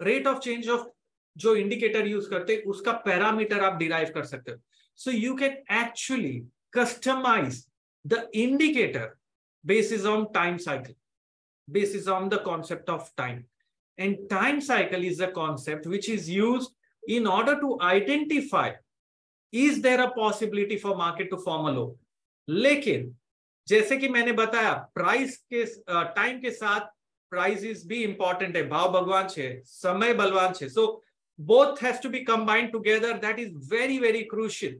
rate 0.01 0.27
of 0.27 0.41
change 0.41 0.67
of 0.67 0.85
जो 1.37 1.55
indicator 1.55 2.07
use 2.07 2.29
करते 2.29 2.53
हैं 2.53 2.63
उसका 2.73 2.91
parameter 3.05 3.63
आप 3.63 3.77
derive 3.79 4.11
कर 4.13 4.23
सकते 4.25 4.51
हो। 4.51 4.57
So 4.99 5.11
you 5.11 5.35
can 5.35 5.51
actually 5.81 6.37
customize 6.73 7.65
the 8.05 8.29
indicator 8.35 9.15
basis 9.63 10.05
on 10.05 10.25
time 10.33 10.57
cycle 10.65 10.95
basis 11.67 12.07
on 12.07 12.29
the 12.29 12.41
concept 12.45 12.89
of 12.89 13.09
time 13.17 13.43
and 13.97 14.17
time 14.29 14.59
cycle 14.61 15.05
is 15.05 15.23
a 15.23 15.29
concept 15.31 15.87
which 15.87 16.09
is 16.09 16.31
use 16.31 16.67
in 17.03 17.27
order 17.27 17.59
to 17.61 17.77
identify 17.83 18.71
is 19.53 19.81
there 19.81 19.99
a 19.99 20.05
possibility 20.15 20.77
for 20.77 20.95
market 20.97 21.29
to 21.29 21.37
form 21.45 21.67
a 21.67 21.71
low 21.71 21.97
लेकिन 22.47 23.15
जैसे 23.67 23.97
कि 23.97 24.09
मैंने 24.09 24.31
बताया 24.31 24.73
price 24.95 25.37
के 25.53 25.63
time 25.89 26.39
के 26.41 26.51
साथ 26.51 26.95
price 27.31 27.85
भी 27.87 28.03
important 28.03 28.55
है 28.55 28.67
भाव 28.69 28.91
भगवान 28.91 29.27
छे 29.29 29.49
समय 29.65 30.13
बलवान 30.13 30.53
छे। 30.53 30.69
So 30.69 30.85
so, 30.85 31.06
both 31.38 31.78
has 31.80 32.00
to 32.00 32.08
be 32.08 32.24
combined 32.24 32.72
together 32.72 33.18
that 33.18 33.38
is 33.38 33.50
very 33.68 33.98
very 33.98 34.24
crucial 34.24 34.74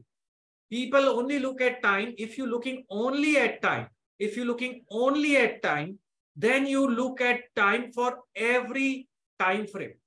people 0.71 1.09
only 1.09 1.39
look 1.39 1.61
at 1.61 1.81
time 1.81 2.13
if 2.17 2.37
you 2.37 2.45
looking 2.45 2.83
only 2.89 3.37
at 3.37 3.61
time 3.61 3.87
if 4.19 4.37
you 4.37 4.45
looking 4.45 4.83
only 4.91 5.35
at 5.37 5.61
time 5.63 5.97
then 6.37 6.65
you 6.65 6.87
look 6.89 7.21
at 7.21 7.41
time 7.55 7.91
for 7.91 8.09
every 8.35 9.07
time 9.39 9.67
frame 9.67 9.99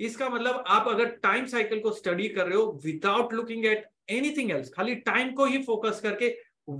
इसका 0.00 0.28
मतलब 0.28 0.64
आप 0.74 0.86
अगर 0.88 1.08
time 1.22 1.46
cycle 1.46 1.80
को 1.80 1.90
study 1.92 2.28
कर 2.28 2.46
रहे 2.46 2.56
हो 2.56 2.80
without 2.84 3.32
looking 3.32 3.64
at 3.66 3.84
anything 4.10 4.50
else 4.50 4.70
खाली 4.74 4.94
time 5.08 5.32
को 5.40 5.44
ही 5.46 5.62
फोकस 5.62 6.00
करके 6.02 6.28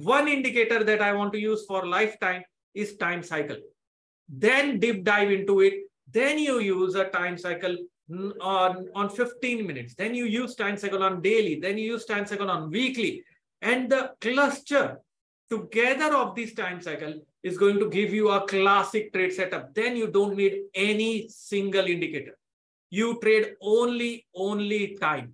one 0.07 0.29
indicator 0.29 0.85
that 0.85 1.01
I 1.03 1.13
want 1.13 1.33
to 1.33 1.39
use 1.39 1.67
for 1.69 1.87
life 1.89 2.15
time 2.21 2.43
is 2.83 2.99
time 3.01 3.23
cycle 3.31 3.63
then 4.29 4.79
dip 4.79 5.03
dive 5.05 5.31
into 5.33 5.61
it 5.63 5.87
then 6.13 6.39
you 6.39 6.59
use 6.59 6.95
a 6.97 7.05
time 7.11 7.37
cycle 7.41 7.77
on, 8.12 8.88
on 8.94 9.10
15 9.10 9.66
minutes, 9.66 9.96
then 9.96 10.14
you 10.14 10.26
use 10.26 10.56
time 10.56 10.78
cycle 10.78 11.04
on 11.04 11.22
daily, 11.22 11.60
then 11.60 11.78
you 11.78 11.94
use 11.94 12.06
time 12.06 12.26
cycle 12.26 12.50
on 12.50 12.70
weekly. 12.70 13.24
And 13.62 13.90
the 13.90 14.12
cluster 14.22 15.00
together 15.50 16.16
of 16.16 16.36
this 16.36 16.54
time 16.54 16.82
cycle 16.82 17.22
is 17.44 17.58
going 17.58 17.80
to 17.80 17.90
give 17.90 18.14
you 18.14 18.30
a 18.30 18.46
classic 18.48 19.14
trade 19.14 19.34
setup. 19.34 19.74
Then 19.74 19.96
you 19.96 20.08
don't 20.08 20.36
need 20.36 20.62
any 20.74 21.28
single 21.30 21.86
indicator. 21.86 22.38
You 22.90 23.20
trade 23.22 23.56
only, 23.62 24.26
only 24.36 24.98
time. 25.00 25.34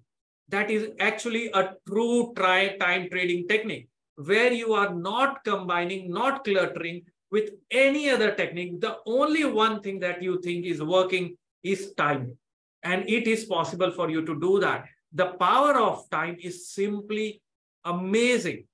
That 0.50 0.70
is 0.70 0.90
actually 1.00 1.50
a 1.54 1.76
true 1.88 2.34
try 2.36 2.78
time 2.78 3.10
trading 3.10 3.48
technique 3.48 3.88
where 4.16 4.52
you 4.52 4.74
are 4.74 4.94
not 4.94 5.44
combining, 5.44 6.12
not 6.12 6.44
cluttering 6.44 7.04
with 7.32 7.52
any 7.72 8.10
other 8.10 8.36
technique. 8.36 8.82
The 8.82 8.98
only 9.06 9.46
one 9.46 9.82
thing 9.82 10.00
that 10.00 10.22
you 10.22 10.42
think 10.42 10.66
is 10.66 10.82
working 10.82 11.38
is 11.64 11.94
time. 11.94 12.38
And 12.83 13.09
it 13.09 13.27
is 13.27 13.45
possible 13.45 13.91
for 13.91 14.11
you 14.11 14.25
to 14.25 14.39
do 14.41 14.61
that. 14.61 14.85
The 15.13 15.27
power 15.41 15.75
of 15.81 16.09
time 16.11 16.37
is 16.41 16.69
simply 16.69 17.43
amazing. 17.85 18.65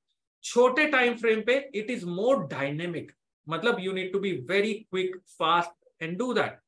छोटे 0.44 0.84
time 0.90 1.14
frame 1.16 1.40
पे 1.46 1.54
it 1.78 1.90
is 1.90 2.04
more 2.04 2.42
dynamic 2.50 3.12
मतलब 3.48 3.76
you 3.80 3.92
need 3.92 4.12
to 4.12 4.18
be 4.20 4.32
very 4.48 4.72
quick 4.74 5.16
fast 5.38 6.02
and 6.02 6.16
do 6.18 6.32
that 6.34 6.58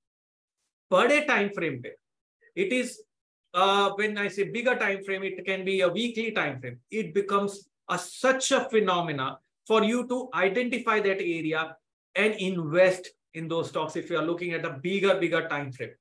बड़े 0.90 1.20
time 1.30 1.48
frame 1.56 1.80
पे 1.82 1.96
it 2.62 2.72
is 2.72 2.90
uh, 3.54 3.90
when 3.94 4.18
I 4.18 4.28
say 4.28 4.44
bigger 4.44 4.76
time 4.76 5.04
frame, 5.04 5.22
it 5.24 5.44
can 5.46 5.64
be 5.64 5.80
a 5.80 5.88
weekly 5.88 6.32
time 6.32 6.60
frame. 6.60 6.78
It 6.90 7.14
becomes 7.14 7.68
a, 7.88 7.98
such 7.98 8.52
a 8.52 8.68
phenomena 8.68 9.38
for 9.66 9.82
you 9.84 10.06
to 10.08 10.28
identify 10.34 11.00
that 11.00 11.20
area 11.20 11.76
and 12.16 12.34
invest 12.34 13.10
in 13.34 13.48
those 13.48 13.68
stocks 13.68 13.96
if 13.96 14.10
you 14.10 14.18
are 14.18 14.24
looking 14.24 14.52
at 14.52 14.64
a 14.64 14.70
bigger, 14.70 15.18
bigger 15.18 15.48
time 15.48 15.72
frame. 15.72 15.94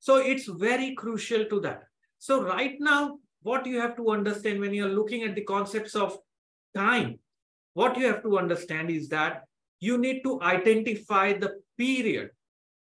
so 0.00 0.16
it's 0.16 0.46
very 0.46 0.94
crucial 0.94 1.44
to 1.46 1.60
that. 1.60 1.84
So 2.18 2.42
right 2.42 2.76
now, 2.80 3.18
what 3.42 3.66
you 3.66 3.80
have 3.80 3.96
to 3.96 4.10
understand 4.10 4.60
when 4.60 4.74
you're 4.74 4.88
looking 4.88 5.22
at 5.22 5.34
the 5.34 5.44
concepts 5.44 5.94
of 5.94 6.18
time, 6.74 7.18
what 7.74 7.96
you 7.96 8.06
have 8.06 8.22
to 8.22 8.38
understand 8.38 8.90
is 8.90 9.08
that 9.10 9.44
you 9.80 9.98
need 9.98 10.22
to 10.22 10.40
identify 10.42 11.32
the 11.32 11.60
period 11.76 12.30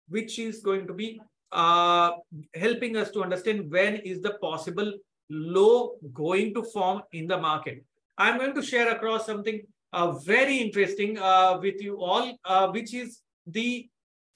which 0.10 0.38
is 0.39 0.62
going 0.62 0.86
to 0.88 0.93
be 0.93 1.20
uh, 1.51 2.12
helping 2.55 2.98
us 2.98 3.12
to 3.12 3.24
understand 3.24 3.72
when 3.72 3.96
is 3.96 4.22
the 4.22 4.34
possible 4.41 4.91
low 5.29 5.96
going 6.13 6.53
to 6.53 6.63
form 6.63 7.01
in 7.12 7.27
the 7.27 7.38
market. 7.38 7.84
I'm 8.17 8.38
going 8.38 8.53
to 8.53 8.62
share 8.62 8.91
across 8.91 9.25
something 9.25 9.62
uh, 9.91 10.12
very 10.20 10.58
interesting 10.58 11.17
uh, 11.17 11.58
with 11.62 11.82
you 11.82 12.00
all, 12.01 12.38
uh, 12.46 12.67
which 12.67 12.93
is 12.93 13.22
the 13.48 13.88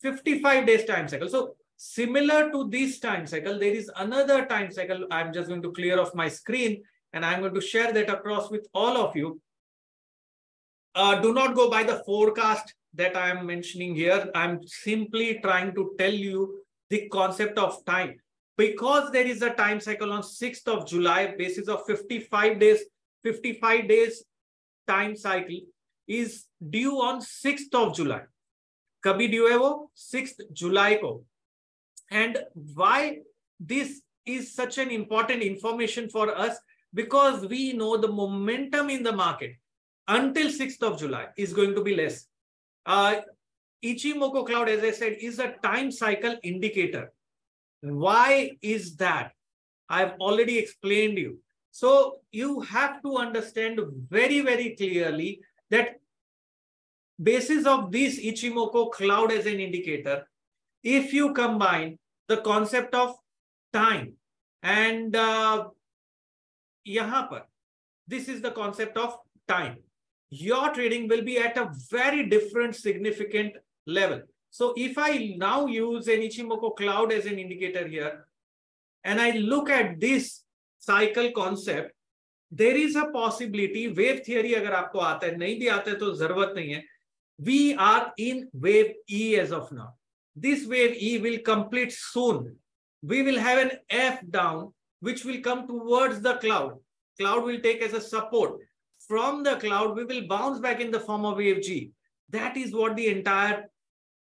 55 0.01 0.65
days 0.65 0.85
time 0.85 1.07
cycle. 1.07 1.29
So 1.29 1.55
similar 1.76 2.50
to 2.50 2.68
this 2.68 2.98
time 3.00 3.26
cycle, 3.26 3.58
there 3.58 3.74
is 3.74 3.90
another 3.96 4.46
time 4.46 4.70
cycle. 4.70 5.06
I'm 5.10 5.32
just 5.32 5.48
going 5.48 5.62
to 5.62 5.72
clear 5.72 6.00
off 6.00 6.14
my 6.14 6.28
screen 6.28 6.82
and 7.12 7.24
I'm 7.24 7.40
going 7.40 7.54
to 7.54 7.60
share 7.60 7.92
that 7.92 8.08
across 8.08 8.50
with 8.50 8.66
all 8.72 8.96
of 8.96 9.16
you. 9.16 9.40
Uh, 10.94 11.20
do 11.20 11.32
not 11.32 11.54
go 11.54 11.70
by 11.70 11.82
the 11.82 12.02
forecast 12.04 12.74
that 12.94 13.16
I 13.16 13.30
am 13.30 13.46
mentioning 13.46 13.94
here. 13.94 14.30
I'm 14.34 14.60
simply 14.66 15.40
trying 15.42 15.74
to 15.74 15.94
tell 15.98 16.12
you 16.12 16.62
the 16.90 17.08
concept 17.08 17.58
of 17.58 17.84
time. 17.84 18.16
Because 18.58 19.10
there 19.10 19.26
is 19.26 19.40
a 19.42 19.50
time 19.50 19.80
cycle 19.80 20.12
on 20.12 20.22
6th 20.22 20.68
of 20.68 20.86
July, 20.86 21.34
basis 21.38 21.68
of 21.68 21.86
55 21.86 22.58
days, 22.58 22.80
55 23.24 23.88
days 23.88 24.24
time 24.86 25.16
cycle 25.16 25.60
is 26.06 26.44
due 26.70 27.00
on 27.00 27.20
6th 27.20 27.74
of 27.74 27.94
July. 27.96 28.22
कभी 29.04 29.26
due 29.28 29.48
है 29.48 29.56
वो 29.58 29.90
6th 29.98 30.42
July 30.52 30.94
को. 31.02 31.24
and 32.11 32.37
why 32.73 33.19
this 33.59 34.01
is 34.25 34.53
such 34.53 34.77
an 34.77 34.91
important 34.91 35.41
information 35.41 36.09
for 36.09 36.35
us? 36.35 36.57
Because 36.93 37.45
we 37.45 37.73
know 37.73 37.97
the 37.97 38.07
momentum 38.07 38.89
in 38.89 39.03
the 39.03 39.11
market 39.11 39.55
until 40.07 40.47
6th 40.47 40.81
of 40.83 40.99
July 40.99 41.27
is 41.37 41.53
going 41.53 41.75
to 41.75 41.83
be 41.83 41.95
less. 41.95 42.25
Uh, 42.85 43.21
Ichimoku 43.83 44.45
cloud, 44.45 44.69
as 44.69 44.83
I 44.83 44.91
said, 44.91 45.17
is 45.19 45.39
a 45.39 45.55
time 45.63 45.91
cycle 45.91 46.35
indicator. 46.43 47.11
Why 47.81 48.51
is 48.61 48.95
that? 48.97 49.33
I've 49.89 50.13
already 50.19 50.57
explained 50.57 51.17
you. 51.17 51.39
So 51.71 52.19
you 52.31 52.61
have 52.61 53.01
to 53.03 53.17
understand 53.17 53.79
very, 54.09 54.41
very 54.41 54.75
clearly 54.75 55.41
that 55.69 55.99
basis 57.21 57.65
of 57.65 57.91
this 57.91 58.19
Ichimoku 58.19 58.91
cloud 58.91 59.31
as 59.31 59.45
an 59.45 59.59
indicator, 59.59 60.27
if 60.83 61.13
you 61.13 61.33
combine 61.33 61.97
the 62.27 62.37
concept 62.37 62.93
of 62.93 63.15
time 63.73 64.13
and 64.63 65.15
uh, 65.15 65.67
this 68.07 68.27
is 68.29 68.41
the 68.41 68.51
concept 68.51 68.97
of 68.97 69.17
time 69.47 69.77
your 70.29 70.73
trading 70.73 71.07
will 71.07 71.23
be 71.23 71.37
at 71.37 71.57
a 71.57 71.71
very 71.89 72.27
different 72.27 72.75
significant 72.75 73.53
level. 73.85 74.21
So 74.49 74.73
if 74.75 74.97
I 74.97 75.35
now 75.37 75.67
use 75.67 76.07
an 76.07 76.19
Ichimoku 76.19 76.75
cloud 76.75 77.11
as 77.11 77.25
an 77.25 77.39
indicator 77.39 77.87
here, 77.87 78.27
and 79.03 79.21
I 79.21 79.31
look 79.31 79.69
at 79.69 79.99
this 79.99 80.43
cycle 80.79 81.31
concept, 81.31 81.93
there 82.51 82.75
is 82.75 82.95
a 82.95 83.05
possibility, 83.05 83.89
wave 83.89 84.25
theory 84.25 84.53
hai 84.53 84.61
to 84.61 84.71
zarurat 84.71 86.55
nahi 86.55 86.75
hai. 86.75 86.83
We 87.39 87.75
are 87.75 88.13
in 88.17 88.49
wave 88.53 88.93
E 89.09 89.37
as 89.37 89.51
of 89.51 89.71
now. 89.71 89.93
This 90.36 90.66
wave 90.66 90.96
E 91.00 91.18
will 91.18 91.38
complete 91.38 91.92
soon. 91.92 92.56
We 93.02 93.22
will 93.22 93.38
have 93.38 93.58
an 93.58 93.72
F 93.90 94.20
down, 94.30 94.72
which 95.00 95.24
will 95.24 95.40
come 95.40 95.66
towards 95.66 96.20
the 96.20 96.34
cloud. 96.34 96.78
Cloud 97.18 97.44
will 97.44 97.60
take 97.60 97.82
as 97.82 97.92
a 97.92 98.00
support 98.00 98.60
from 99.08 99.42
the 99.42 99.56
cloud, 99.56 99.96
we 99.96 100.04
will 100.04 100.26
bounce 100.26 100.58
back 100.58 100.80
in 100.80 100.90
the 100.90 101.00
form 101.00 101.24
of 101.24 101.36
wave 101.36 101.62
G. 101.62 101.92
That 102.30 102.56
is 102.56 102.72
what 102.72 102.96
the 102.96 103.08
entire 103.08 103.64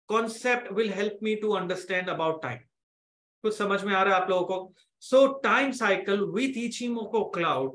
concept 0.09 0.73
will 0.73 0.88
help 0.88 1.21
me 1.21 1.37
to 1.40 1.57
understand 1.57 2.09
about 2.09 2.42
time. 2.42 2.61
कुछ 3.45 3.57
समझ 3.57 3.83
में 3.85 3.95
आ 3.95 4.02
रहा 4.02 4.14
है 4.14 4.23
आप 4.23 4.28
लोगों 4.31 4.47
को 4.49 4.73
so 5.00 5.40
time 5.42 5.73
cycle 5.73 6.31
with 6.31 6.54
Ichimoku 6.57 7.33
cloud 7.33 7.73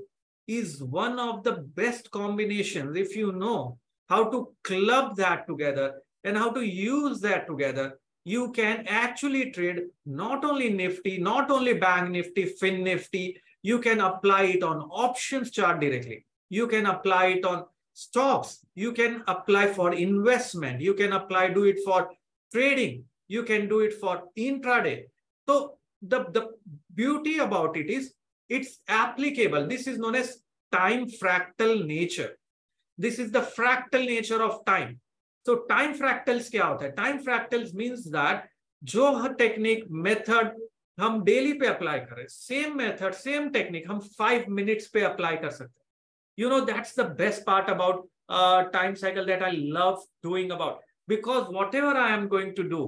is 0.48 0.82
one 0.82 1.20
of 1.20 1.44
the 1.44 1.52
best 1.80 2.10
combinations 2.10 2.96
if 2.96 3.16
you 3.18 3.34
know 3.34 3.78
how 4.10 4.24
to 4.32 4.54
club 4.64 5.18
that 5.18 5.46
together 5.46 6.02
and 6.24 6.38
how 6.38 6.50
to 6.50 6.62
use 6.62 7.20
that 7.20 7.46
together 7.48 8.00
you 8.25 8.53
can 8.53 8.85
actually 8.87 9.51
trade 9.51 9.83
not 10.07 10.45
only 10.45 10.71
nifty 10.71 11.19
not 11.19 11.51
only 11.51 11.75
bank 11.75 12.11
nifty 12.11 12.45
fin 12.45 12.85
nifty 12.85 13.37
you 13.63 13.79
can 13.79 14.01
apply 14.01 14.43
it 14.43 14.63
on 14.63 14.81
options 14.91 15.51
chart 15.51 15.81
directly 15.81 16.25
you 16.49 16.67
can 16.67 16.87
apply 16.87 17.27
it 17.27 17.45
on 17.45 17.65
stocks. 17.95 18.65
You 18.75 18.93
can 18.93 19.23
apply 19.27 19.73
for 19.73 19.95
investment. 19.95 20.81
You 20.81 20.95
can 20.95 21.13
apply, 21.13 21.49
do 21.49 21.65
it 21.65 21.79
for 21.85 22.11
trading. 22.53 23.05
You 23.29 23.43
can 23.43 23.69
do 23.69 23.81
it 23.81 23.95
for 23.95 24.25
intraday. 24.39 25.05
So 25.49 25.79
the, 26.01 26.25
the 26.31 26.51
beauty 26.95 27.39
about 27.39 27.77
it 27.77 27.91
is 27.91 28.15
it's 28.49 28.81
applicable. 28.89 29.67
This 29.67 29.87
is 29.87 29.99
known 29.99 30.15
as 30.15 30.43
time 30.71 31.09
fractal 31.09 31.87
nature. 31.87 32.39
This 32.99 33.19
is 33.19 33.31
the 33.31 33.41
fractal 33.41 34.05
nature 34.05 34.43
of 34.43 34.65
time. 34.65 35.01
तो 35.47 35.55
time 35.69 35.93
fractals 35.95 36.51
क्या 36.51 36.65
होता 36.65 36.85
है? 36.85 36.91
Time 36.93 37.19
fractals 37.19 37.75
means 37.75 38.07
that 38.09 38.49
जो 38.83 39.29
technique 39.39 39.85
method 40.07 40.61
हम 40.99 41.23
daily 41.25 41.53
पे 41.59 41.67
apply 41.67 41.99
करें 41.99 42.27
same 42.29 42.77
method 42.79 43.13
same 43.15 43.49
technique 43.51 43.89
हम 43.91 43.99
five 44.19 44.45
minutes 44.51 44.87
पे 44.95 45.01
अप्लाई 45.05 45.37
कर 45.37 45.51
सकते 45.51 45.81
हैं। 45.81 45.89
You 46.39 46.49
know 46.51 46.61
that's 46.65 46.99
the 46.99 47.07
best 47.19 47.45
part 47.47 47.71
about 47.71 48.09
time 48.73 48.95
cycle 48.95 49.25
that 49.27 49.43
I 49.43 49.57
love 49.73 50.05
doing 50.25 50.51
about 50.53 50.81
because 51.09 51.45
whatever 51.75 51.97
I 51.97 52.13
am 52.13 52.27
going 52.29 52.55
to 52.57 52.63
do 52.69 52.83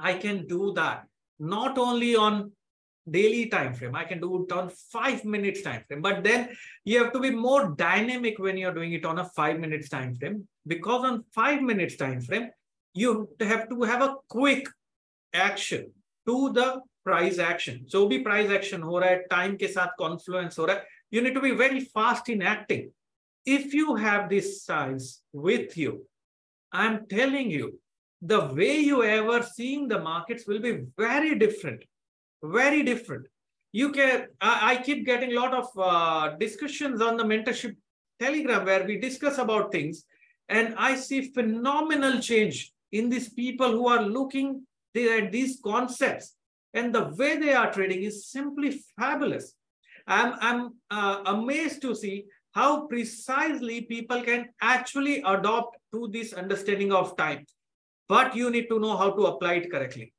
I 0.00 0.18
can 0.18 0.44
do 0.46 0.70
that 0.72 1.06
not 1.40 1.78
only 1.78 2.14
on 2.16 2.40
daily 3.10 3.46
time 3.46 3.74
frame. 3.74 3.94
I 3.94 4.04
can 4.04 4.20
do 4.20 4.44
it 4.44 4.52
on 4.52 4.70
five 4.92 5.24
minutes 5.24 5.62
time 5.62 5.84
frame. 5.86 6.02
But 6.02 6.24
then 6.24 6.50
you 6.84 7.02
have 7.02 7.12
to 7.12 7.20
be 7.20 7.30
more 7.30 7.74
dynamic 7.76 8.38
when 8.38 8.56
you're 8.56 8.74
doing 8.74 8.92
it 8.92 9.04
on 9.04 9.18
a 9.18 9.24
five 9.24 9.58
minutes 9.58 9.88
time 9.88 10.14
frame 10.14 10.46
because 10.66 11.04
on 11.04 11.24
five 11.34 11.62
minutes 11.62 11.96
time 11.96 12.20
frame 12.20 12.50
you 12.94 13.28
have 13.40 13.68
to 13.68 13.82
have 13.82 14.02
a 14.02 14.16
quick 14.28 14.68
action 15.32 15.92
to 16.26 16.52
the 16.52 16.80
price 17.04 17.38
action. 17.38 17.84
So 17.86 18.06
be 18.08 18.20
price 18.20 18.50
action 18.50 18.82
ho 18.82 19.00
raha 19.00 19.20
time 19.30 19.56
ke 19.56 19.68
sath 19.68 19.90
confluence 19.98 20.56
ho 20.56 20.66
raha 20.66 20.82
you 21.10 21.22
need 21.22 21.34
to 21.34 21.40
be 21.40 21.52
very 21.52 21.80
fast 21.80 22.28
in 22.28 22.42
acting. 22.42 22.92
If 23.46 23.72
you 23.72 23.94
have 23.94 24.28
this 24.28 24.62
size 24.64 25.22
with 25.32 25.76
you 25.76 26.06
i'm 26.72 27.06
telling 27.06 27.50
you 27.50 27.78
the 28.20 28.40
way 28.46 28.78
you 28.80 29.02
ever 29.04 29.42
seeing 29.42 29.86
the 29.88 30.00
markets 30.00 30.46
will 30.46 30.60
be 30.60 30.80
very 30.96 31.38
different 31.38 31.84
very 32.42 32.82
different. 32.82 33.26
You 33.72 33.92
can, 33.92 34.28
I, 34.40 34.72
I 34.72 34.82
keep 34.82 35.04
getting 35.04 35.32
a 35.32 35.40
lot 35.40 35.54
of 35.54 35.68
uh, 35.78 36.36
discussions 36.36 37.00
on 37.00 37.16
the 37.16 37.24
mentorship 37.24 37.76
telegram 38.18 38.64
where 38.64 38.84
we 38.84 38.98
discuss 38.98 39.38
about 39.38 39.70
things 39.70 40.04
and 40.48 40.74
I 40.76 40.96
see 40.96 41.30
phenomenal 41.32 42.20
change 42.20 42.72
in 42.92 43.08
these 43.10 43.28
people 43.28 43.70
who 43.70 43.88
are 43.88 44.02
looking 44.02 44.62
at 44.96 45.30
these 45.30 45.60
concepts 45.64 46.34
and 46.74 46.94
the 46.94 47.04
way 47.16 47.36
they 47.36 47.52
are 47.52 47.72
trading 47.72 48.02
is 48.02 48.26
simply 48.26 48.82
fabulous. 48.98 49.54
I'm, 50.06 50.34
I'm 50.40 50.74
uh, 50.90 51.22
amazed 51.26 51.82
to 51.82 51.94
see 51.94 52.24
how 52.52 52.86
precisely 52.86 53.82
people 53.82 54.22
can 54.22 54.48
actually 54.60 55.18
adopt 55.18 55.76
to 55.92 56.08
this 56.08 56.32
understanding 56.32 56.92
of 56.92 57.16
time. 57.16 57.44
But 58.08 58.34
you 58.34 58.50
need 58.50 58.68
to 58.68 58.80
know 58.80 58.96
how 58.96 59.10
to 59.10 59.26
apply 59.26 59.54
it 59.54 59.70
correctly. 59.70 60.14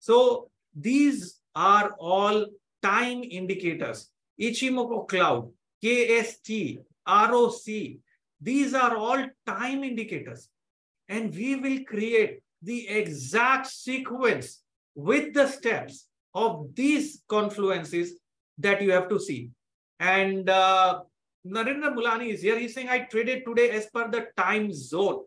So 0.00 0.50
these 0.74 1.39
are 1.54 1.94
all 1.98 2.46
time 2.82 3.22
indicators. 3.22 4.10
Ichimoku 4.40 5.06
Cloud, 5.08 5.50
KST, 5.82 6.78
ROC, 7.06 8.00
these 8.40 8.74
are 8.74 8.96
all 8.96 9.26
time 9.46 9.84
indicators. 9.84 10.48
And 11.08 11.34
we 11.34 11.56
will 11.56 11.84
create 11.84 12.42
the 12.62 12.88
exact 12.88 13.66
sequence 13.66 14.62
with 14.94 15.34
the 15.34 15.46
steps 15.46 16.06
of 16.34 16.74
these 16.74 17.22
confluences 17.28 18.12
that 18.58 18.80
you 18.80 18.92
have 18.92 19.08
to 19.08 19.18
see. 19.18 19.50
And 19.98 20.48
uh, 20.48 21.00
Narendra 21.46 21.94
Mulani 21.94 22.32
is 22.32 22.42
here. 22.42 22.58
He's 22.58 22.74
saying, 22.74 22.88
I 22.88 23.00
traded 23.00 23.44
today 23.44 23.70
as 23.70 23.86
per 23.86 24.10
the 24.10 24.28
time 24.36 24.72
zone. 24.72 25.24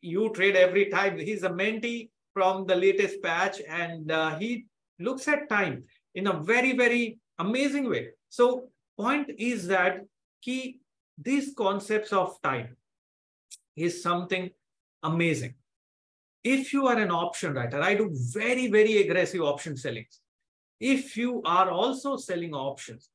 You 0.00 0.30
trade 0.30 0.56
every 0.56 0.86
time. 0.86 1.18
He's 1.18 1.42
a 1.42 1.50
mentee 1.50 2.10
from 2.32 2.66
the 2.66 2.76
latest 2.76 3.22
patch 3.22 3.60
and 3.68 4.12
uh, 4.12 4.38
he 4.38 4.66
looks 4.99 5.27
at 5.27 5.49
time 5.49 5.83
in 6.15 6.27
a 6.27 6.33
very, 6.33 6.73
very 6.73 7.19
amazing 7.39 7.89
way. 7.89 8.09
So 8.29 8.69
point 8.97 9.29
is 9.37 9.67
that 9.67 10.01
key, 10.41 10.79
these 11.17 11.53
concepts 11.57 12.13
of 12.13 12.41
time 12.41 12.77
is 13.75 14.01
something 14.03 14.49
amazing. 15.03 15.55
If 16.43 16.73
you 16.73 16.87
are 16.87 16.97
an 16.97 17.11
option 17.11 17.53
writer, 17.53 17.81
I 17.81 17.95
do 17.95 18.09
very, 18.13 18.67
very 18.67 18.97
aggressive 18.97 19.41
option 19.41 19.77
selling. 19.77 20.05
If 20.79 21.15
you 21.15 21.41
are 21.45 21.69
also 21.69 22.17
selling 22.17 22.53
options, 22.53 23.09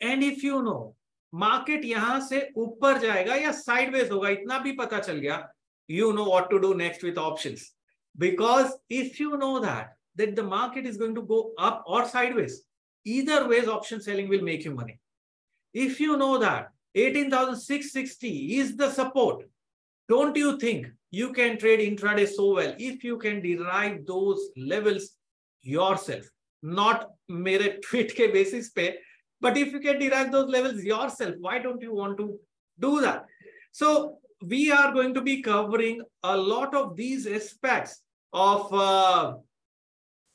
and 0.00 0.22
if 0.22 0.42
you 0.42 0.62
know 0.62 0.96
market 1.34 1.84
यहां 1.84 2.20
से 2.26 2.40
ऊपर 2.56 2.98
जाएगा 2.98 3.34
या 3.34 3.52
sideways 3.52 4.10
होगा 4.10 4.28
इतना 4.28 4.58
भी 4.58 4.72
पता 4.76 4.98
चल 4.98 5.18
गया 5.18 5.36
you 5.90 6.10
know 6.12 6.24
what 6.24 6.50
to 6.50 6.58
do 6.58 6.72
next 6.74 7.04
with 7.04 7.18
options 7.18 7.72
because 8.16 8.72
if 8.98 9.20
you 9.20 9.36
know 9.36 9.58
that 9.60 9.94
that 10.15 10.35
the 10.35 10.43
market 10.43 10.85
is 10.85 10.97
going 10.97 11.15
to 11.15 11.21
go 11.21 11.51
up 11.57 11.83
or 11.87 12.07
sideways. 12.07 12.63
Either 13.05 13.47
ways, 13.47 13.67
option 13.67 14.01
selling 14.01 14.29
will 14.29 14.41
make 14.41 14.63
you 14.63 14.73
money. 14.73 14.99
If 15.73 15.99
you 15.99 16.17
know 16.17 16.37
that 16.37 16.69
18,660 16.95 18.57
is 18.57 18.77
the 18.77 18.91
support, 18.91 19.45
don't 20.07 20.35
you 20.35 20.57
think 20.59 20.87
you 21.11 21.33
can 21.33 21.57
trade 21.57 21.79
intraday 21.79 22.27
so 22.27 22.53
well 22.53 22.75
if 22.77 23.03
you 23.03 23.17
can 23.17 23.41
derive 23.41 24.05
those 24.05 24.49
levels 24.57 25.11
yourself, 25.61 26.25
not 26.61 27.09
mere 27.27 27.77
tweet 27.83 28.13
ke 28.13 28.31
basis 28.33 28.69
pe, 28.69 28.95
but 29.41 29.57
if 29.57 29.71
you 29.73 29.79
can 29.79 29.99
derive 29.99 30.31
those 30.31 30.49
levels 30.49 30.83
yourself, 30.83 31.35
why 31.39 31.59
don't 31.59 31.81
you 31.81 31.93
want 31.93 32.17
to 32.17 32.39
do 32.79 33.01
that? 33.01 33.25
So 33.71 34.17
we 34.41 34.71
are 34.71 34.93
going 34.93 35.13
to 35.13 35.21
be 35.21 35.41
covering 35.41 36.01
a 36.23 36.37
lot 36.37 36.75
of 36.75 36.95
these 36.95 37.25
aspects 37.27 38.01
of 38.33 38.73
uh, 38.73 39.33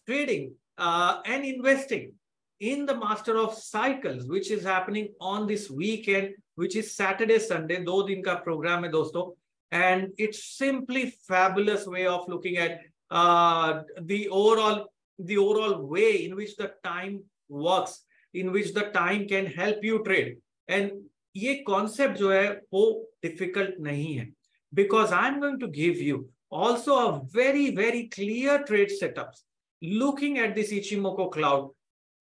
trading 0.08 0.54
uh, 0.78 1.22
and 1.26 1.46
investing 1.46 2.14
in 2.60 2.86
the 2.86 2.96
master 2.96 3.38
of 3.38 3.54
cycles, 3.54 4.28
which 4.28 4.50
is 4.50 4.64
happening 4.64 5.10
on 5.20 5.48
this 5.48 5.70
weekend, 5.70 6.34
which 6.56 6.76
is 6.76 6.96
Saturday, 6.96 7.40
Sunday, 7.40 7.84
do 7.84 8.08
din 8.08 8.24
ka 8.24 8.40
program 8.40 8.84
hai 8.84 8.90
dosto. 8.90 9.36
And 9.72 10.10
it's 10.18 10.58
simply 10.58 11.14
fabulous 11.28 11.88
way 11.88 12.06
of 12.06 12.28
looking 12.28 12.58
at 12.58 12.80
uh, 13.10 13.82
the 14.02 14.30
overall 14.30 14.88
the 15.20 15.38
overall 15.38 15.86
way 15.86 16.26
in 16.26 16.36
which 16.36 16.56
the 16.56 16.72
time 16.84 17.24
works 17.50 18.02
in 18.34 18.52
which 18.52 18.74
the 18.74 18.86
time 18.92 19.28
can 19.28 19.46
help 19.46 19.84
you 19.84 20.04
trade 20.04 20.38
and 20.68 20.92
ये 21.38 21.64
concept 21.68 22.18
जो 22.18 22.32
है 22.32 22.62
वो 22.74 22.84
difficult 23.26 23.80
नहीं 23.80 24.18
है 24.20 24.32
because 24.74 25.12
I'm 25.12 25.40
going 25.40 25.60
to 25.60 25.68
give 25.68 25.98
you 25.98 26.30
also 26.50 26.98
a 27.08 27.22
very 27.32 27.72
very 27.72 28.08
clear 28.08 28.64
trade 28.64 28.92
setups 29.02 29.44
looking 29.83 30.39
at 30.39 30.55
this 30.55 30.73
Ichimoku 30.73 31.33
cloud 31.33 31.71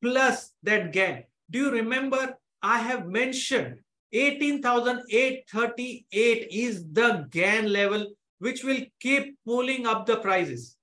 plus 0.02 0.52
that 0.64 0.92
Gann. 0.92 1.24
Do 1.50 1.60
you 1.60 1.72
remember 1.72 2.36
I 2.62 2.80
have 2.80 3.08
mentioned 3.08 3.80
18,838 4.14 6.48
is 6.52 6.86
the 6.92 7.26
Gann 7.30 7.72
level 7.72 8.06
which 8.40 8.64
will 8.64 8.82
keep 9.00 9.38
pulling 9.46 9.86
up 9.86 10.06
the 10.06 10.18
prices. 10.18 10.76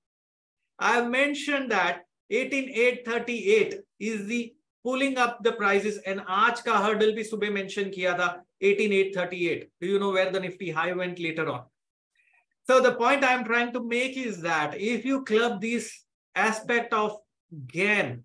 I 0.78 0.94
have 0.94 1.08
mentioned 1.08 1.70
that 1.70 2.02
18,838 2.30 3.80
is 4.00 4.26
the 4.26 4.54
pulling 4.84 5.16
up 5.16 5.42
the 5.42 5.52
prices 5.52 5.98
and 6.06 6.20
aaj 6.20 6.62
ka 6.64 6.82
hurdle 6.84 7.12
bhi 7.18 7.24
subah 7.28 7.52
mention 7.52 7.90
kiya 7.90 8.16
tha 8.18 8.28
18838 8.60 9.70
do 9.80 9.86
you 9.86 9.98
know 9.98 10.10
where 10.10 10.30
the 10.30 10.40
nifty 10.40 10.70
high 10.70 10.92
went 10.92 11.18
later 11.18 11.48
on 11.48 11.62
so 12.70 12.80
the 12.80 12.94
point 12.94 13.24
i'm 13.24 13.44
trying 13.44 13.72
to 13.76 13.82
make 13.82 14.16
is 14.16 14.40
that 14.42 14.78
if 14.78 15.04
you 15.04 15.22
club 15.30 15.60
this 15.60 16.03
aspect 16.34 16.92
of 16.92 17.18
Gann 17.66 18.24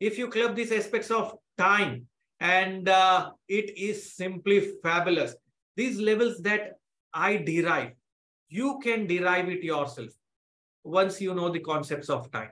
if 0.00 0.18
you 0.18 0.28
club 0.28 0.54
these 0.54 0.72
aspects 0.72 1.10
of 1.10 1.36
time 1.56 2.06
and 2.40 2.88
uh, 2.88 3.30
it 3.48 3.76
is 3.78 4.12
simply 4.14 4.60
fabulous 4.82 5.34
these 5.74 5.98
levels 5.98 6.38
that 6.40 6.78
i 7.14 7.36
derive 7.36 7.92
you 8.48 8.78
can 8.82 9.06
derive 9.06 9.48
it 9.48 9.62
yourself 9.62 10.10
once 10.84 11.20
you 11.20 11.34
know 11.34 11.48
the 11.48 11.60
concepts 11.60 12.10
of 12.10 12.30
time 12.30 12.50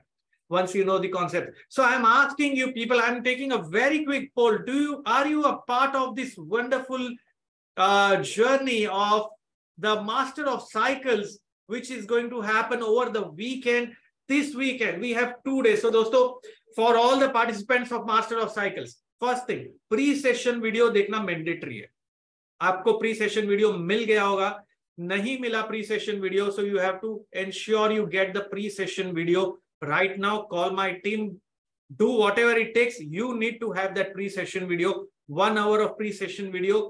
once 0.49 0.75
you 0.75 0.85
know 0.85 0.99
the 0.99 1.09
concept. 1.09 1.57
So 1.69 1.83
I'm 1.83 2.05
asking 2.05 2.57
you 2.57 2.73
people, 2.73 3.01
I'm 3.01 3.23
taking 3.25 3.53
a 3.53 3.59
very 3.59 4.05
quick 4.05 4.35
poll. 4.35 4.59
Do 4.59 4.73
you, 4.73 5.03
are 5.07 5.27
you 5.27 5.45
a 5.45 5.57
part 5.63 5.95
of 5.95 6.15
this 6.17 6.35
wonderful 6.37 7.11
uh, 7.77 8.17
journey 8.23 8.87
of 8.87 9.29
the 9.79 10.03
master 10.03 10.47
of 10.47 10.69
cycles, 10.71 11.39
which 11.67 11.91
is 11.91 12.05
going 12.05 12.31
to 12.31 12.41
happen 12.41 12.83
over 12.83 13.11
the 13.11 13.29
weekend? 13.29 13.95
this 14.29 14.55
weekend, 14.55 15.01
we 15.01 15.13
have 15.13 15.35
two 15.45 15.63
days. 15.63 15.83
So 15.83 15.91
dosto 15.91 16.37
for 16.77 16.97
all 16.97 17.19
the 17.19 17.31
participants 17.31 17.93
of 17.93 18.07
master 18.07 18.39
of 18.39 18.53
cycles 18.53 19.01
first 19.23 19.49
thing 19.49 19.65
pre 19.91 20.15
session 20.21 20.61
video 20.61 20.89
देखना 20.91 21.21
mandatory 21.23 21.77
है। 21.79 21.89
आपको 22.61 22.93
pre 22.99 23.15
session 23.15 23.47
video 23.47 23.73
मिल 23.73 24.03
गया 24.05 24.23
होगा। 24.23 24.49
नहीं 24.99 25.39
मिला 25.41 25.61
pre 25.69 25.83
session 25.85 26.19
video 26.21 26.51
so 26.51 26.63
you 26.63 26.79
have 26.79 26.97
to 27.03 27.11
ensure 27.35 27.93
you 27.93 28.07
get 28.07 28.33
the 28.37 28.41
pre 28.51 28.69
session 28.71 29.11
video 29.15 29.45
right 29.85 30.19
now 30.19 30.43
call 30.49 30.75
my 30.75 30.93
team 31.05 31.29
do 32.01 32.11
whatever 32.39 32.59
it 32.59 32.75
takes 32.75 32.99
you 33.15 33.33
need 33.35 33.59
to 33.61 33.73
have 33.73 33.93
that 33.95 34.13
pre 34.15 34.29
session 34.29 34.65
video 34.67 34.93
one 35.31 35.59
hour 35.59 35.83
of 35.83 35.97
pre 35.99 36.13
session 36.13 36.51
video 36.53 36.81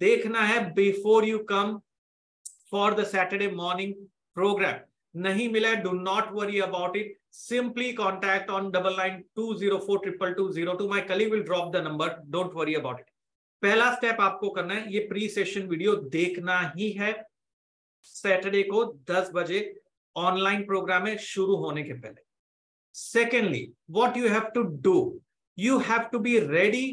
देखना 0.00 0.42
है 0.42 0.64
before 0.74 1.24
you 1.24 1.38
come 1.50 1.78
for 2.70 2.94
the 2.94 3.04
Saturday 3.06 3.50
morning 3.54 3.94
program 4.36 4.78
नहीं 5.14 5.48
मिला 5.52 5.68
है 5.68 5.76
do 5.82 5.90
not 5.92 6.32
worry 6.32 6.60
about 6.60 6.96
it 6.96 7.16
simply 7.32 7.92
contact 7.92 8.50
on 8.50 8.70
double 8.70 8.96
nine 8.96 9.22
two 9.36 9.54
zero 9.54 9.78
four 9.86 9.98
triple 10.02 10.32
two 10.34 10.48
zero 10.52 10.74
two 10.74 10.88
my 10.88 11.00
colleague 11.08 11.26
will 11.30 11.42
drop 11.42 11.72
the 11.72 11.82
number 11.84 12.16
don't 12.30 12.54
worry 12.54 12.74
about 12.74 13.00
it 13.00 13.06
पहला 13.62 13.92
step 13.94 14.20
आपको 14.20 14.48
करना 14.50 14.74
है, 14.74 14.92
ये 14.92 15.00
pre 15.08 15.28
session 15.28 15.66
video 15.68 15.94
देखना 16.14 16.60
ही 16.76 16.90
है। 16.92 17.12
Saturday 18.04 18.62
को 18.62 18.84
दस 19.10 19.30
बजे 19.34 19.60
ऑनलाइन 20.16 20.64
प्रोग्राम 20.66 21.06
है 21.06 21.16
शुरू 21.20 21.56
होने 21.56 21.82
के 21.82 21.92
पहले। 21.94 22.22
Secondly 22.94 23.66
what 23.90 24.16
you 24.16 24.28
have 24.28 24.48
to 24.54 24.62
do 24.82 24.96
you 25.58 25.78
have 25.90 26.08
to 26.12 26.18
be 26.20 26.38
ready 26.38 26.84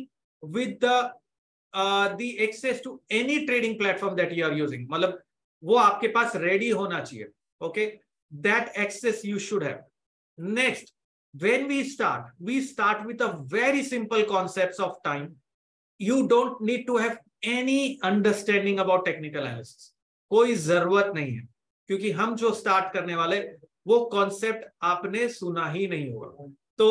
with 0.43 0.77
the 0.83 2.21
access 2.41 2.81
to 2.83 2.99
any 3.11 3.39
trading 3.45 3.77
platform 3.77 4.15
that 4.15 4.33
you 4.33 4.45
are 4.45 4.53
using 4.57 4.87
मतलब 4.91 5.21
वो 5.63 5.75
आपके 5.77 6.07
पास 6.09 6.35
रेडी 6.37 6.69
होना 6.71 6.99
चाहिए 6.99 7.27
okay 7.61 7.85
okay? 7.85 7.97
That 8.31 8.71
access 8.75 9.23
you 9.23 9.39
should 9.39 9.63
have. 9.63 9.81
Next, 10.37 10.93
when 11.35 11.67
we 11.67 11.83
start, 11.83 12.31
we 12.39 12.61
start 12.61 13.05
with 13.05 13.21
a 13.21 13.39
very 13.45 13.83
simple 13.83 14.23
concepts 14.23 14.79
of 14.79 15.01
time. 15.03 15.35
You 15.99 16.27
don't 16.27 16.61
need 16.61 16.85
to 16.87 16.97
have 16.97 17.19
any 17.43 17.99
understanding 18.01 18.79
about 18.79 19.05
technical 19.05 19.41
analysis. 19.43 19.93
कोई 20.31 20.53
ज़रूरत 20.55 21.11
नहीं 21.15 21.31
है 21.35 21.47
क्योंकि 21.89 22.11
हम 22.11 22.35
जो 22.35 22.51
start 22.53 22.93
करने 22.93 23.15
वाले 23.15 23.39
वो 23.87 23.99
कॉन्सेप्ट 24.11 24.65
आपने 24.83 25.27
सुना 25.29 25.69
ही 25.71 25.87
नहीं 25.87 26.11
होगा 26.11 26.47
तो 26.77 26.89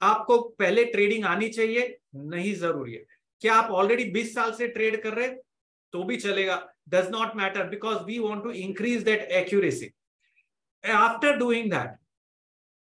आपको 0.00 0.38
पहले 0.58 0.84
ट्रेडिंग 0.92 1.24
आनी 1.24 1.48
चाहिए 1.48 1.96
नहीं 2.14 2.54
ज़रूरी 2.54 2.92
है 2.92 3.04
क्या 3.42 3.54
आप 3.54 3.70
ऑलरेडी 3.80 4.04
20 4.12 4.34
साल 4.34 4.52
से 4.54 4.68
ट्रेड 4.68 5.02
कर 5.02 5.14
रहे 5.14 5.28
तो 5.94 6.02
भी 6.04 6.16
चलेगा 6.16 6.56
does 6.88 7.08
not 7.10 7.36
matter 7.36 7.68
because 7.68 7.98
we 8.06 8.18
want 8.18 8.44
to 8.44 8.50
increase 8.66 9.02
that 9.04 9.22
accuracy 9.40 9.90
doing 10.84 11.70
that 11.70 11.96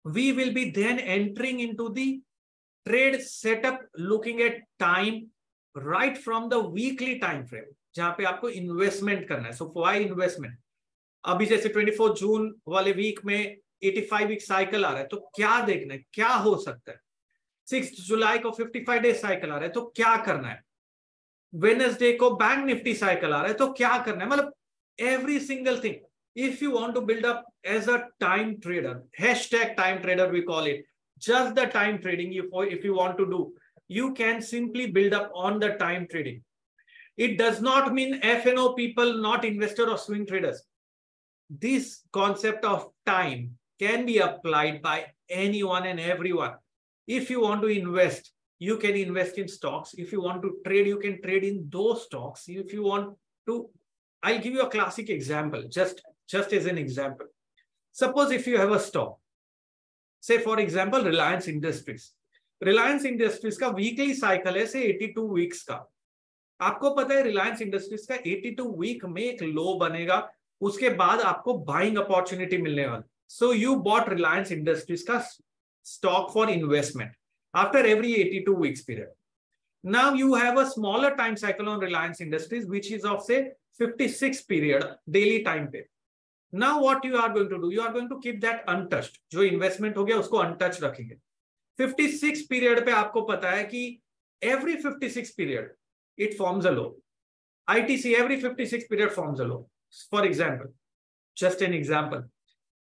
we 0.07 0.31
will 0.31 0.53
be 0.53 0.65
then 0.65 0.99
entering 0.99 1.61
into 1.75 1.89
the 1.89 2.21
trade 2.85 3.19
setup 3.19 3.87
looking 3.99 4.41
at 4.41 4.63
time 4.79 5.27
right 5.77 6.17
from 6.17 6.49
the 6.49 6.53
weekly 6.53 7.15
time 7.15 7.45
frame 7.45 7.63
जहाँ 7.95 8.15
पे 8.17 8.23
आपको 8.23 8.49
investment 8.49 9.27
करना 9.27 9.47
है। 9.47 9.53
सो 9.53 9.73
Y 9.77 10.03
investment 10.03 10.59
अभी 11.25 11.45
जैसे 11.45 11.69
24 11.69 12.13
जून 12.13 12.55
वाले 12.67 12.91
week 12.91 13.19
में 13.25 13.57
85 13.83 14.25
week 14.25 14.41
cycle 14.41 14.85
आ 14.85 14.89
रहा 14.89 14.99
है 14.99 15.07
तो 15.07 15.17
क्या 15.35 15.61
देखना 15.61 15.93
है? 15.93 16.03
क्या 16.13 16.27
हो 16.27 16.55
सकता 16.57 16.91
है? 16.91 16.99
सिक्स 17.67 18.07
जुलाई 18.07 18.39
को 18.39 18.49
55 18.51 18.99
डे 18.99 19.13
साइकिल 19.13 19.51
आ 19.51 19.55
रहा 19.55 19.63
है 19.63 19.69
तो 19.69 19.85
क्या 19.85 20.17
करना 20.17 20.47
है? 20.47 20.63
वेनसडे 21.55 22.13
को 22.13 22.31
बैंक 22.31 22.65
निफ्टी 22.65 22.93
साइकिल 22.95 23.33
आ 23.33 23.41
रहा 23.41 23.47
है 23.47 23.53
तो 23.53 23.73
क्या 23.73 24.03
करना 24.03 24.23
है? 24.23 24.29
मतलब 24.29 24.53
every 24.99 25.39
single 25.39 25.83
thing 25.83 25.95
if 26.35 26.61
you 26.61 26.71
want 26.71 26.95
to 26.95 27.01
build 27.01 27.25
up 27.25 27.45
as 27.65 27.87
a 27.87 28.07
time 28.19 28.59
trader 28.61 29.03
hashtag 29.19 29.75
time 29.75 30.01
trader 30.01 30.29
we 30.29 30.41
call 30.41 30.63
it 30.63 30.85
just 31.19 31.55
the 31.55 31.65
time 31.65 32.01
trading 32.01 32.33
if, 32.33 32.45
if 32.53 32.83
you 32.83 32.95
want 32.95 33.17
to 33.17 33.25
do 33.25 33.53
you 33.87 34.13
can 34.13 34.41
simply 34.41 34.87
build 34.87 35.13
up 35.13 35.31
on 35.35 35.59
the 35.59 35.69
time 35.71 36.07
trading 36.09 36.41
it 37.17 37.37
does 37.37 37.61
not 37.61 37.93
mean 37.93 38.19
fno 38.21 38.75
people 38.75 39.21
not 39.21 39.43
investor 39.43 39.89
or 39.89 39.97
swing 39.97 40.25
traders 40.25 40.63
this 41.49 42.01
concept 42.13 42.63
of 42.63 42.89
time 43.05 43.51
can 43.79 44.05
be 44.05 44.19
applied 44.19 44.81
by 44.81 45.05
anyone 45.29 45.85
and 45.85 45.99
everyone 45.99 46.53
if 47.07 47.29
you 47.29 47.41
want 47.41 47.61
to 47.61 47.67
invest 47.67 48.31
you 48.61 48.77
can 48.77 48.95
invest 48.95 49.39
in 49.39 49.47
stocks. 49.47 49.95
If 49.97 50.11
you 50.11 50.21
want 50.21 50.43
to 50.43 50.57
trade, 50.63 50.85
you 50.85 50.99
can 50.99 51.19
trade 51.19 51.43
in 51.43 51.67
those 51.71 52.03
stocks. 52.03 52.43
If 52.47 52.71
you 52.71 52.83
want 52.83 53.17
to, 53.47 53.67
I'll 54.21 54.37
give 54.37 54.53
you 54.53 54.61
a 54.61 54.69
classic 54.69 55.09
example, 55.09 55.63
just, 55.67 55.99
just 56.33 56.53
as 56.53 56.65
an 56.65 56.77
example. 56.77 57.27
Suppose 57.95 58.31
if 58.31 58.47
you 58.47 58.57
have 58.57 58.71
a 58.71 58.79
stock, 58.79 59.17
say 60.23 60.37
for 60.39 60.59
example, 60.59 61.03
Reliance 61.03 61.47
Industries. 61.47 62.11
Reliance 62.61 63.05
Industries 63.05 63.57
का 63.57 63.73
weekly 63.75 64.13
cycle 64.13 64.57
है 64.57 64.65
से 64.65 64.83
82 64.89 65.29
weeks 65.37 65.63
का 65.69 65.85
आपको 66.61 66.89
पता 66.95 67.13
है 67.13 67.23
रिलायंस 67.23 67.61
इंडस्ट्रीज़ 67.61 68.05
का 68.11 68.17
82 68.23 68.65
week 68.79 69.05
में 69.13 69.21
एक 69.21 69.41
लो 69.43 69.73
बनेगा 69.79 70.17
उसके 70.69 70.89
बाद 70.99 71.21
आपको 71.29 71.53
बाइंग 71.69 71.97
अपॉर्चुनिटी 71.97 72.57
मिलने 72.61 72.85
वाली 72.87 73.03
so 73.35 73.51
you 73.53 73.75
bought 73.87 74.09
Reliance 74.09 74.51
Industries 74.51 75.05
का 75.07 75.17
stock 75.93 76.31
for 76.33 76.49
investment 76.49 77.15
after 77.53 77.79
every 77.93 78.11
82 78.15 78.53
weeks 78.53 78.83
period. 78.83 79.09
Now 79.83 80.13
you 80.13 80.35
have 80.35 80.57
a 80.57 80.65
smaller 80.65 81.15
time 81.15 81.35
cycle 81.35 81.69
on 81.69 81.79
Reliance 81.79 82.21
Industries, 82.21 82.65
which 82.65 82.91
is 82.91 83.03
of 83.03 83.23
say 83.23 83.39
56 83.79 84.41
period 84.43 84.85
daily 85.09 85.43
time 85.43 85.67
period. 85.67 85.90
Now 86.53 86.79
what 86.81 87.05
you 87.05 87.17
are 87.17 87.31
going 87.33 87.49
to 87.49 87.57
do 87.57 87.71
you 87.71 87.81
are 87.81 87.91
going 87.91 88.09
to 88.09 88.17
keep 88.19 88.35
that 88.41 88.65
untouched 88.69 89.17
जो 89.31 89.43
investment 89.43 89.97
हो 89.97 90.05
गया, 90.05 90.17
उसको 90.17 90.37
untouched 90.37 90.81
रखेंगे। 90.83 91.15
56 91.79 92.41
period 92.49 92.85
पे 92.85 92.91
आपको 92.91 93.21
पता 93.27 93.51
है 93.51 93.63
कि 93.65 94.01
every 94.41 94.75
56 94.83 95.29
period 95.37 95.71
it 96.17 96.37
forms 96.37 96.65
a 96.65 96.71
low 96.71 96.85
ITC 97.67 98.13
every 98.15 98.37
56 98.41 98.83
period 98.89 99.09
forms 99.11 99.39
a 99.39 99.43
low 99.43 99.57
for 100.11 100.25
example 100.27 100.73
just 101.37 101.61
an 101.61 101.73
example 101.73 102.23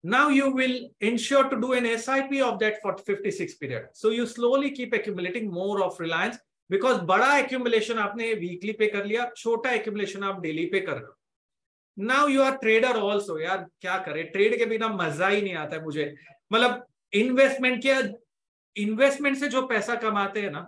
now 0.03 0.29
you 0.29 0.51
will 0.53 0.77
ensure 1.07 1.47
to 1.49 1.55
do 1.57 1.73
an 1.73 1.85
SIP 1.85 2.39
of 2.41 2.57
that 2.59 2.79
for 2.83 2.95
56 3.09 3.53
period 3.59 3.87
so 3.95 4.11
you 4.11 4.25
slowly 4.27 4.69
keep 4.69 4.93
accumulating 4.93 5.51
more 5.53 5.81
of 5.81 6.01
Reliance 6.01 6.39
because 6.69 6.97
बड़ा 7.07 7.37
accumulation 7.37 7.97
आपने 7.99 8.33
weekly 8.33 8.71
पे 8.73 8.87
कर 8.87 9.05
लिया, 9.05 9.29
छोटा 9.37 9.71
accumulation 9.71 10.23
आप 10.23 10.39
daily 10.41 10.65
पे 10.65 10.79
कर 10.79 10.93
रहे 10.93 11.03
हो। 11.03 11.15
Now 11.97 12.27
you 12.27 12.41
are 12.41 12.55
trader 12.57 12.97
also 12.97 13.39
यार, 13.39 13.65
क्या 13.81 13.97
करे? 13.97 14.23
ट्रेड 14.25 14.57
के 14.57 14.65
बिना 14.65 14.87
मज़ा 14.89 15.27
ही 15.27 15.41
नहीं 15.41 15.55
आता 15.55 15.75
है 15.75 15.83
मुझे। 15.83 16.13
मतलब 16.51 16.85
इन्वेस्टमेंट 17.13 17.81
के 17.85 17.93
इन्वेस्टमेंट 18.75 19.37
से 19.37 19.47
जो 19.47 19.61
पैसा 19.67 19.95
कमाते 19.95 20.41
हैं 20.41 20.51
ना, 20.51 20.67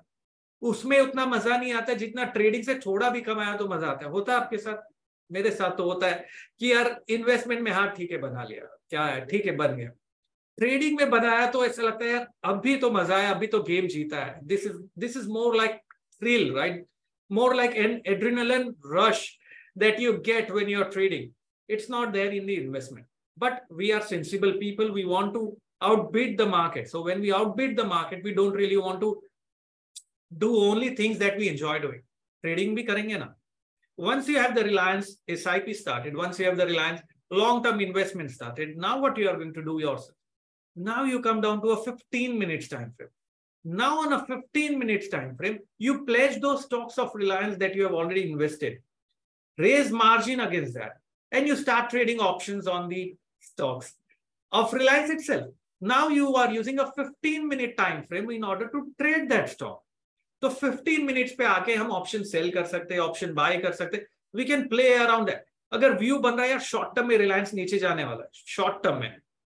उसमें 0.61 0.99
उतना 0.99 1.25
मज़ा 1.25 1.57
नहीं 1.57 1.73
आता 1.73 1.93
जितना 1.95 2.23
ट्रेडिंग 2.33 2.63
से 2.63 2.75
थोड़ा 2.75 3.09
भी 3.09 3.21
कमाया 3.21 3.55
तो 3.57 3.67
मज़ा 3.67 3.87
आता 3.87 4.05
है। 4.05 4.11
होता 4.11 4.33
है 4.33 4.39
आपके 4.39 4.57
साथ? 4.57 4.83
मेरे 5.29 5.51
साथ 5.51 5.77
तो 5.77 5.83
होता 5.83 6.07
है 6.07 6.25
कि 6.59 6.71
यार 6.71 6.99
इन्वेस्टमेंट 7.09 7.61
में 7.61 7.71
हाँ 7.71 7.87
ठीक 7.91 8.11
है, 8.11 8.17
बना 8.17 8.43
लिया। 8.43 8.65
क्या 8.89 9.03
है? 9.03 9.25
ठीक 9.25 9.45
है, 9.45 9.55
बन 9.55 9.75
गया। 9.75 9.89
ट्रेडिंग 10.57 10.97
में 10.97 11.09
बनाया 11.09 11.47
तो 11.51 11.65
ऐसा 11.65 11.83
लगता 11.83 12.05
है 12.05 12.11
यार 12.11 12.27
अभी 12.45 12.75
तो 12.75 12.89
मज़ा 12.91 13.17
है 13.17 13.33
अभी 13.33 13.47
तो 13.47 13.61
गेम 13.63 13.87
जीता 13.87 14.23
है। 14.25 14.39
This 14.43 14.65
is 14.65 14.77
this 14.99 15.17
is 15.17 15.27
more 15.29 15.55
like 15.55 15.79
thrill 16.21 16.53
right 16.55 16.85
more 17.31 17.55
like 17.55 17.75
an 17.75 18.01
adrenaline 18.07 18.73
rush 18.87 19.25
that 19.75 19.99
you 19.99 20.17
get 20.29 20.53
when 20.53 20.67
you're 20.69 20.91
trading 20.95 21.31
it's 21.67 21.89
not 21.89 22.13
there 22.13 22.31
in 22.39 22.45
the 22.45 22.57
investment 22.63 23.05
but 23.37 23.63
we 23.69 23.91
are 23.91 24.01
sensible 24.01 24.53
people 24.65 24.91
we 24.91 25.05
want 25.05 25.33
to 25.33 25.55
outbid 25.81 26.37
the 26.37 26.45
market 26.45 26.89
so 26.89 27.01
when 27.01 27.21
we 27.21 27.33
outbid 27.33 27.75
the 27.75 27.83
market 27.83 28.23
we 28.23 28.33
don't 28.33 28.53
really 28.53 28.77
want 28.77 29.01
to 29.01 29.21
do 30.37 30.51
only 30.69 30.95
things 30.95 31.17
that 31.17 31.37
we 31.37 31.49
enjoy 31.49 31.79
doing 31.79 32.03
trading 32.43 32.75
bhi 32.77 32.85
karenge 32.91 33.17
na 33.23 33.27
once 34.11 34.27
you 34.31 34.37
have 34.43 34.55
the 34.59 34.63
reliance 34.69 35.09
sip 35.43 35.67
started 35.83 36.23
once 36.23 36.39
you 36.39 36.45
have 36.49 36.57
the 36.61 36.69
reliance 36.73 37.01
long-term 37.31 37.81
investment 37.81 38.31
started. 38.31 38.77
Now 38.77 38.99
what 38.99 39.17
you 39.17 39.29
are 39.29 39.35
going 39.35 39.53
to 39.53 39.63
do 39.63 39.79
yourself? 39.79 40.11
Now 40.75 41.03
you 41.03 41.21
come 41.21 41.41
down 41.41 41.61
to 41.61 41.69
a 41.69 41.83
15 41.83 42.37
minutes 42.37 42.67
time 42.67 42.93
frame. 42.97 43.09
Now 43.63 43.99
on 44.01 44.13
a 44.13 44.25
15 44.25 44.77
minutes 44.77 45.07
time 45.07 45.35
frame, 45.35 45.59
you 45.77 46.05
pledge 46.05 46.39
those 46.41 46.65
stocks 46.65 46.97
of 46.97 47.11
Reliance 47.15 47.57
that 47.57 47.75
you 47.75 47.83
have 47.83 47.93
already 47.93 48.29
invested. 48.31 48.79
Raise 49.57 49.91
margin 49.91 50.39
against 50.39 50.73
that. 50.73 51.01
And 51.31 51.47
you 51.47 51.55
start 51.55 51.89
trading 51.89 52.19
options 52.19 52.67
on 52.67 52.89
the 52.89 53.15
stocks 53.39 53.93
of 54.51 54.73
Reliance 54.73 55.09
itself. 55.09 55.53
Now 55.81 56.09
you 56.09 56.35
are 56.35 56.51
using 56.53 56.79
a 56.79 56.85
15 56.91 57.47
minute 57.49 57.75
time 57.77 58.03
frame 58.07 58.29
in 58.31 58.43
order 58.43 58.67
to 58.69 58.81
trade 59.01 59.29
that 59.29 59.49
stock. 59.49 59.81
So 60.43 60.49
15 60.49 61.05
minutes 61.07 61.31
पे 61.37 61.45
आके 61.45 61.75
हम 61.75 61.91
option 61.91 62.23
sell 62.23 62.51
कर 62.51 62.65
सकते 62.65 62.93
हैं 62.93 63.01
option 63.01 63.33
buy 63.33 63.57
कर 63.57 63.71
सकते. 63.71 63.97
हैं 63.97 64.05
we 64.35 64.45
can 64.45 64.67
play 64.67 64.93
around 64.93 65.27
that 65.27 65.45
अगर 65.71 65.97
व्यू 65.97 66.19
बन 66.19 66.33
रहा 66.33 66.43
है 66.43 66.49
यार 66.49 66.59
शॉर्ट 66.59 66.95
टर्म 66.95 67.07
में 67.07 67.17
रिलायंस 67.17 67.53
नीचे 67.53 67.77
जाने 67.77 68.03
वाला 68.03 68.23
है 68.23 68.29
शॉर्ट 68.33 68.83
टर्म 68.83 68.97
में। 68.97 69.17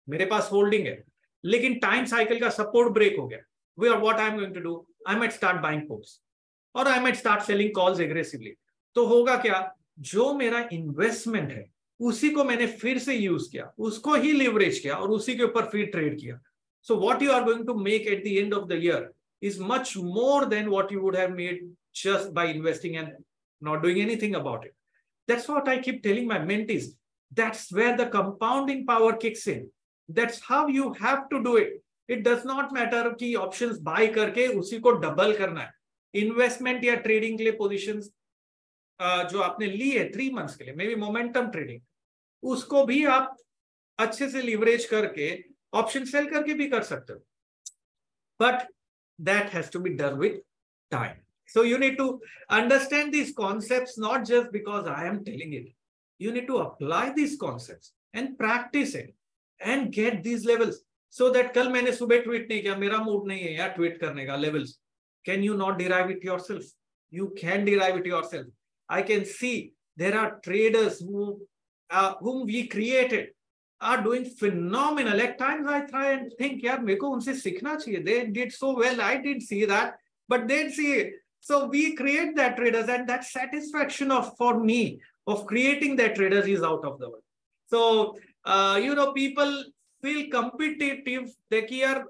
मेरे 0.09 0.25
पास 0.25 0.49
होल्डिंग 0.51 0.87
है। 0.87 1.03
लेकिन 1.45 1.79
टाइम 1.79 2.05
साइकिल 2.05 2.39
का 2.39 2.49
सपोर्ट 2.49 2.93
ब्रेक 2.93 3.17
हो 3.19 3.27
गया। 3.27 3.39
We 3.79 3.89
are 3.89 3.97
what 3.97 4.15
I 4.15 4.27
am 4.27 4.35
going 4.35 4.53
to 4.53 4.59
do 4.59 4.87
I 5.07 5.15
might 5.15 5.31
start 5.31 5.61
buying 5.61 5.87
puts 5.87 6.21
और 6.75 6.87
I 6.87 6.99
might 6.99 7.15
start 7.15 7.43
selling 7.43 7.73
calls 7.75 7.99
aggressively 7.99 8.53
तो 8.95 9.05
होगा 9.05 9.37
क्या? 9.37 9.76
जो 9.99 10.33
मेरा 10.33 10.67
इन्वेस्टमेंट 10.73 11.51
है 11.51 11.65
उसी 11.99 12.29
को 12.29 12.43
मैंने 12.43 12.67
फिर 12.81 12.97
से 12.99 13.15
यूज़ 13.15 13.49
किया 13.51 13.71
उसको 13.87 14.15
ही 14.15 14.31
लिवरेज 14.31 14.79
किया 14.79 14.95
और 14.95 15.11
उसी 15.11 15.35
के 15.37 15.43
ऊपर 15.43 15.69
फिर 15.69 15.85
ट्रेड 15.91 16.19
किया 16.19 16.39
so 16.87 16.95
what 16.95 17.21
you 17.21 17.31
are 17.31 17.43
going 17.43 17.65
to 17.67 17.73
make 17.73 18.07
at 18.07 18.23
the 18.23 18.37
end 18.37 18.53
of 18.53 18.67
the 18.67 18.79
year 18.83 19.13
is 19.41 19.59
much 19.59 19.95
more 19.95 20.45
than 20.45 20.69
what 20.69 20.91
you 20.91 21.01
would 21.01 21.15
have 21.15 21.31
made 21.31 21.59
just 21.93 22.33
by 22.33 22.45
investing 22.45 22.97
and 22.97 23.11
not 23.61 23.83
doing 23.83 24.01
anything 24.01 24.35
about 24.35 24.65
it. 24.65 24.75
That's 25.27 25.47
what 25.47 25.67
I 25.67 25.79
keep 25.79 26.03
telling 26.03 26.27
my 26.27 26.39
mentees. 26.39 26.85
That's 27.31 27.71
where 27.71 27.97
the 27.97 28.07
compounding 28.07 28.85
power 28.85 29.13
kicks 29.13 29.47
in. 29.47 29.69
That's 30.09 30.39
how 30.39 30.67
you 30.67 30.93
have 30.93 31.29
to 31.29 31.43
do 31.43 31.57
it. 31.57 31.83
It 32.09 32.23
does 32.23 32.45
not 32.45 32.73
matter 32.73 33.15
कि 33.19 33.35
options 33.37 33.79
buy 33.79 34.07
करके 34.15 34.47
उसी 34.57 34.79
को 34.79 34.91
double 35.01 35.37
करना 35.37 35.61
है 35.61 35.75
investment 36.13 36.83
या 36.83 36.93
trading 36.95 37.37
के 37.37 37.43
लिए 37.43 37.53
positions 37.57 38.09
जो 38.99 39.39
आपने 39.41 39.65
ली 39.67 39.89
है 39.91 40.09
थ्री 40.11 40.29
मंथ्स 40.31 40.55
के 40.55 40.63
लिए 40.63 40.73
मे 40.73 40.87
बी 40.87 40.95
मोमेंटम 40.95 41.49
ट्रेडिंग 41.51 41.81
उसको 42.43 42.83
भी 42.85 43.03
आप 43.05 43.35
अच्छे 43.99 44.29
से 44.29 44.41
लिवरेज 44.41 44.85
करके 44.85 45.31
ऑप्शन 45.73 46.05
सेल 46.05 46.29
करके 46.29 46.53
भी 46.53 46.67
कर 46.69 46.83
सकते 46.83 47.13
हो। 47.13 47.19
But 48.39 48.67
that 49.19 49.53
has 49.53 49.71
to 49.71 49.79
be 49.79 49.89
done 49.95 50.17
with 50.19 50.41
time 50.91 51.19
so 51.49 51.63
you 51.63 51.77
need 51.77 51.97
to 51.97 52.09
understand 52.51 53.11
this 53.11 53.31
concept 53.33 53.99
not 53.99 54.25
just 54.25 54.51
because 54.51 54.87
I 54.89 55.07
am 55.07 55.23
telling 55.23 55.53
it 55.55 55.73
you 56.19 56.31
need 56.31 56.47
to 56.47 56.57
apply 56.57 57.09
this 57.13 57.35
concept 57.37 58.17
and 58.17 58.35
practice 58.37 58.95
it 58.95 59.13
and 59.61 59.89
get 59.95 60.21
these 60.23 60.45
levels 60.45 60.83
so 61.13 61.29
that 61.29 61.53
कल 61.53 61.71
मैंने 61.71 61.91
सुबह 61.91 62.19
tweet 62.19 62.49
नहीं 62.49 62.61
किया, 62.61 62.75
मेरा 62.75 62.97
mood 62.99 63.27
नहीं 63.27 63.41
है 63.41 63.53
यार 63.53 63.69
tweet 63.69 63.99
करने 64.01 64.25
का 64.25 64.35
levels 64.35 64.79
can 65.25 65.43
you 65.43 65.53
not 65.57 65.77
derive 65.77 66.09
it 66.11 66.25
yourself 66.39 66.71
you 67.13 67.27
can 67.41 67.65
derive 67.65 67.97
it 67.97 68.07
yourself 68.25 68.51
I 68.89 69.01
can 69.01 69.25
see 69.25 69.73
there 69.95 70.17
are 70.17 70.39
traders 70.43 70.99
who 70.99 71.41
uh, 71.89 72.15
whom 72.19 72.45
we 72.45 72.67
created 72.67 73.29
are 73.79 74.01
doing 74.01 74.25
phenomenal. 74.25 75.21
At 75.21 75.37
times 75.37 75.67
I 75.67 75.81
try 75.81 76.11
and 76.11 76.31
think, 76.37 76.63
yeah, 76.63 76.77
meko 76.77 77.15
unse 77.15 77.29
sikhna 77.29 77.77
chahiye. 77.77 78.05
They 78.05 78.25
did 78.27 78.51
so 78.51 78.75
well. 78.75 79.01
I 79.01 79.17
didn't 79.17 79.41
see 79.41 79.65
that, 79.65 79.95
but 80.27 80.47
they'd 80.47 80.71
see 80.71 80.93
it. 80.93 81.13
So 81.39 81.67
we 81.67 81.95
create 81.95 82.35
that 82.35 82.57
traders 82.57 82.89
and 82.89 83.07
that 83.07 83.23
satisfaction 83.23 84.11
of 84.11 84.35
for 84.37 84.59
me 84.59 84.99
of 85.27 85.45
creating 85.45 85.95
that 85.97 86.15
traders 86.15 86.47
is 86.47 86.63
out 86.63 86.83
of 86.83 86.99
the 86.99 87.09
world. 87.09 87.23
So, 87.69 88.17
uh, 88.45 88.79
you 88.81 88.95
know, 88.95 89.13
people 89.13 89.63
feel 90.01 90.29
competitive. 90.29 91.29
They 91.49 91.63
care, 91.63 92.05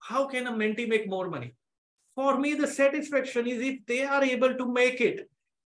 how 0.00 0.26
can 0.26 0.46
a 0.46 0.52
mentee 0.52 0.88
make 0.88 1.08
more 1.08 1.28
money? 1.28 1.54
For 2.14 2.38
me, 2.38 2.54
the 2.54 2.66
satisfaction 2.66 3.46
is 3.46 3.60
if 3.60 3.86
they 3.86 4.04
are 4.04 4.22
able 4.22 4.54
to 4.54 4.70
make 4.70 5.00
it. 5.00 5.28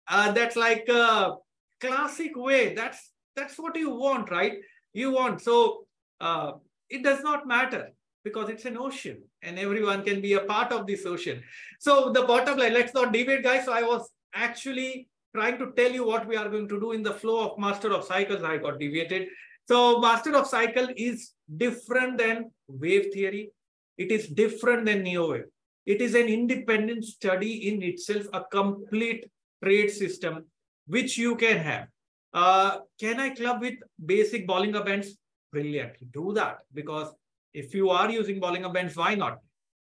Uh, 0.09 0.33
that's 0.33 0.57
like 0.57 0.89
a 0.89 1.35
classic 1.81 2.33
way. 2.37 2.75
That's 2.75 3.13
that's 3.37 3.59
what 3.59 3.77
you 3.77 3.91
want, 3.91 4.31
right? 4.31 4.55
You 4.93 5.13
want. 5.13 5.41
So 5.41 5.87
uh, 6.21 6.53
it 6.89 7.03
does 7.03 7.23
not 7.23 7.47
matter 7.47 7.91
because 8.25 8.49
it's 8.49 8.65
an 8.65 8.79
ocean 8.79 9.23
and 9.43 9.59
everyone 9.59 10.03
can 10.03 10.21
be 10.21 10.35
a 10.35 10.41
part 10.41 10.73
of 10.73 10.87
this 10.87 11.05
ocean. 11.05 11.43
So 11.79 12.11
the 12.13 12.23
bottom 12.23 12.59
line, 12.59 12.73
let's 12.73 12.95
not 12.95 13.13
debate, 13.13 13.43
guys. 13.43 13.67
So 13.67 13.73
I 13.73 13.83
was 13.83 14.09
actually 14.35 15.09
trying 15.35 15.59
to 15.59 15.73
tell 15.77 15.91
you 15.91 16.07
what 16.07 16.27
we 16.27 16.37
are 16.37 16.49
going 16.49 16.69
to 16.69 16.81
do 16.81 16.93
in 16.93 17.03
the 17.03 17.13
flow 17.13 17.51
of 17.51 17.59
master 17.59 17.93
of 17.93 18.05
cycles. 18.05 18.43
I 18.43 18.57
got 18.59 18.79
deviated. 18.79 19.29
So 19.67 20.01
master 20.01 20.37
of 20.37 20.47
cycle 20.47 20.89
is 20.97 21.33
different 21.57 22.19
than 22.19 22.51
wave 22.69 23.13
theory. 23.13 23.51
It 23.99 24.11
is 24.11 24.29
different 24.29 24.87
than 24.87 25.03
neo 25.03 25.31
wave. 25.31 25.45
It 25.87 26.01
is 26.01 26.15
an 26.15 26.29
independent 26.29 27.05
study 27.05 27.69
in 27.69 27.83
itself, 27.83 28.27
a 28.33 28.43
complete 28.51 29.27
trade 29.63 29.91
system, 29.91 30.45
which 30.87 31.17
you 31.19 31.37
can 31.37 31.59
have. 31.59 31.89
Uh, 32.33 32.79
can 32.99 33.21
I 33.21 33.31
club 33.31 33.61
with 33.61 33.75
basic 34.05 34.47
Bollinger 34.47 34.85
Bands? 34.85 35.17
Brilliant. 35.53 35.93
Do 36.13 36.33
that 36.35 36.59
because 36.73 37.13
if 37.53 37.75
you 37.75 37.91
are 37.91 38.11
using 38.11 38.41
Bollinger 38.41 38.73
Bands, 38.73 38.97
why 38.97 39.15
not? 39.15 39.39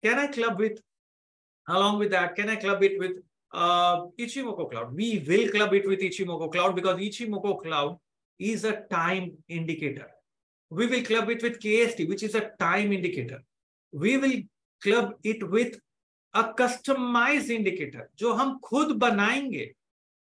Can 0.03 0.17
I 0.17 0.27
club 0.27 0.57
with, 0.59 0.79
along 1.67 1.99
with 1.99 2.11
that, 2.11 2.35
can 2.35 2.49
I 2.49 2.55
club 2.55 2.81
it 2.83 2.97
with 2.97 3.17
uh, 3.53 4.05
Ichimoku 4.17 4.71
Cloud? 4.71 4.95
We 4.95 5.23
will 5.27 5.49
club 5.49 5.73
it 5.73 5.87
with 5.87 5.99
Ichimoku 5.99 6.51
Cloud 6.51 6.75
because 6.75 6.97
Ichimoku 6.97 7.61
Cloud 7.61 7.97
is 8.39 8.63
a 8.63 8.81
time 8.89 9.33
indicator. 9.49 10.07
We 10.69 10.87
will 10.87 11.03
club 11.03 11.29
it 11.29 11.41
with 11.41 11.59
KST, 11.59 12.07
which 12.07 12.23
is 12.23 12.35
a 12.35 12.51
time 12.59 12.93
indicator. 12.93 13.41
We 13.91 14.17
will 14.17 14.41
club 14.81 15.13
it 15.23 15.49
with 15.49 15.79
a 16.36 16.44
customized 16.54 17.50
indicator, 17.50 18.06
जो 18.18 18.32
हम 18.32 18.58
खुद 18.64 18.96
बनाएंगे 18.96 19.72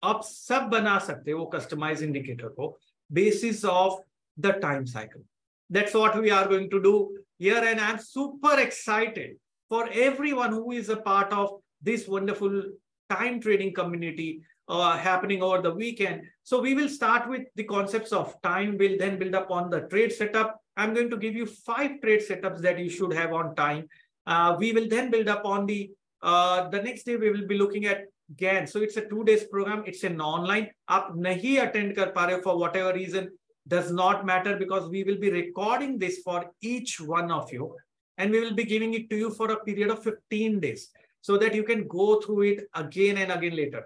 आप 0.04 0.20
सब 0.24 0.68
बना 0.72 0.98
सकते 1.06 1.30
हो 1.30 1.44
customise 1.54 2.02
indicator 2.02 2.48
को 2.58 2.76
basis 3.12 3.64
of 3.64 4.00
the 4.36 4.52
time 4.60 4.86
cycle. 4.86 5.22
That's 5.70 5.94
what 5.94 6.20
we 6.20 6.30
are 6.30 6.46
going 6.46 6.70
to 6.70 6.82
do 6.82 7.18
here. 7.38 7.62
And 7.64 7.80
I'm 7.80 7.98
super 7.98 8.58
excited 8.58 9.36
for 9.68 9.88
everyone 9.92 10.52
who 10.52 10.72
is 10.72 10.88
a 10.88 10.96
part 10.96 11.32
of 11.32 11.60
this 11.82 12.06
wonderful 12.08 12.62
time 13.10 13.40
trading 13.40 13.74
community 13.74 14.42
uh, 14.68 14.96
happening 14.96 15.42
over 15.42 15.62
the 15.62 15.72
weekend. 15.72 16.22
So 16.42 16.60
we 16.60 16.74
will 16.74 16.88
start 16.88 17.28
with 17.28 17.42
the 17.56 17.64
concepts 17.64 18.12
of 18.12 18.40
time, 18.42 18.76
we'll 18.78 18.98
then 18.98 19.18
build 19.18 19.34
up 19.34 19.50
on 19.50 19.70
the 19.70 19.80
trade 19.82 20.12
setup. 20.12 20.60
I'm 20.76 20.94
going 20.94 21.10
to 21.10 21.16
give 21.16 21.34
you 21.34 21.46
five 21.46 22.00
trade 22.00 22.20
setups 22.20 22.60
that 22.60 22.78
you 22.78 22.88
should 22.88 23.12
have 23.12 23.32
on 23.32 23.54
time. 23.56 23.88
uh, 24.27 24.55
we 24.57 24.71
will 24.73 24.87
then 24.87 25.11
build 25.11 25.27
up 25.27 25.45
on 25.45 25.65
the, 25.65 25.91
uh, 26.21 26.69
the 26.69 26.81
next 26.81 27.03
day 27.03 27.15
we 27.15 27.29
will 27.29 27.47
be 27.47 27.57
looking 27.57 27.85
at 27.85 28.05
Gann. 28.37 28.67
So 28.67 28.81
it's 28.81 28.97
a 28.97 29.07
two 29.07 29.23
days 29.23 29.43
program. 29.45 29.83
It's 29.85 30.03
an 30.03 30.19
online. 30.21 30.69
Up 30.87 31.13
nahi 31.15 31.61
attend 31.61 31.95
kar 31.95 32.11
pare 32.11 32.41
for 32.41 32.57
whatever 32.57 32.93
reason 32.93 33.29
does 33.67 33.91
not 33.91 34.25
matter 34.25 34.57
because 34.57 34.89
we 34.89 35.03
will 35.03 35.17
be 35.17 35.31
recording 35.31 35.97
this 35.97 36.19
for 36.19 36.45
each 36.61 36.99
one 36.99 37.31
of 37.31 37.51
you. 37.51 37.75
And 38.17 38.31
we 38.31 38.39
will 38.39 38.53
be 38.53 38.63
giving 38.63 38.93
it 38.93 39.09
to 39.09 39.17
you 39.17 39.31
for 39.31 39.51
a 39.51 39.63
period 39.63 39.89
of 39.89 40.03
15 40.03 40.59
days 40.59 40.89
so 41.21 41.37
that 41.37 41.53
you 41.55 41.63
can 41.63 41.87
go 41.87 42.21
through 42.21 42.41
it 42.43 42.67
again 42.75 43.17
and 43.17 43.31
again 43.31 43.55
later. 43.55 43.83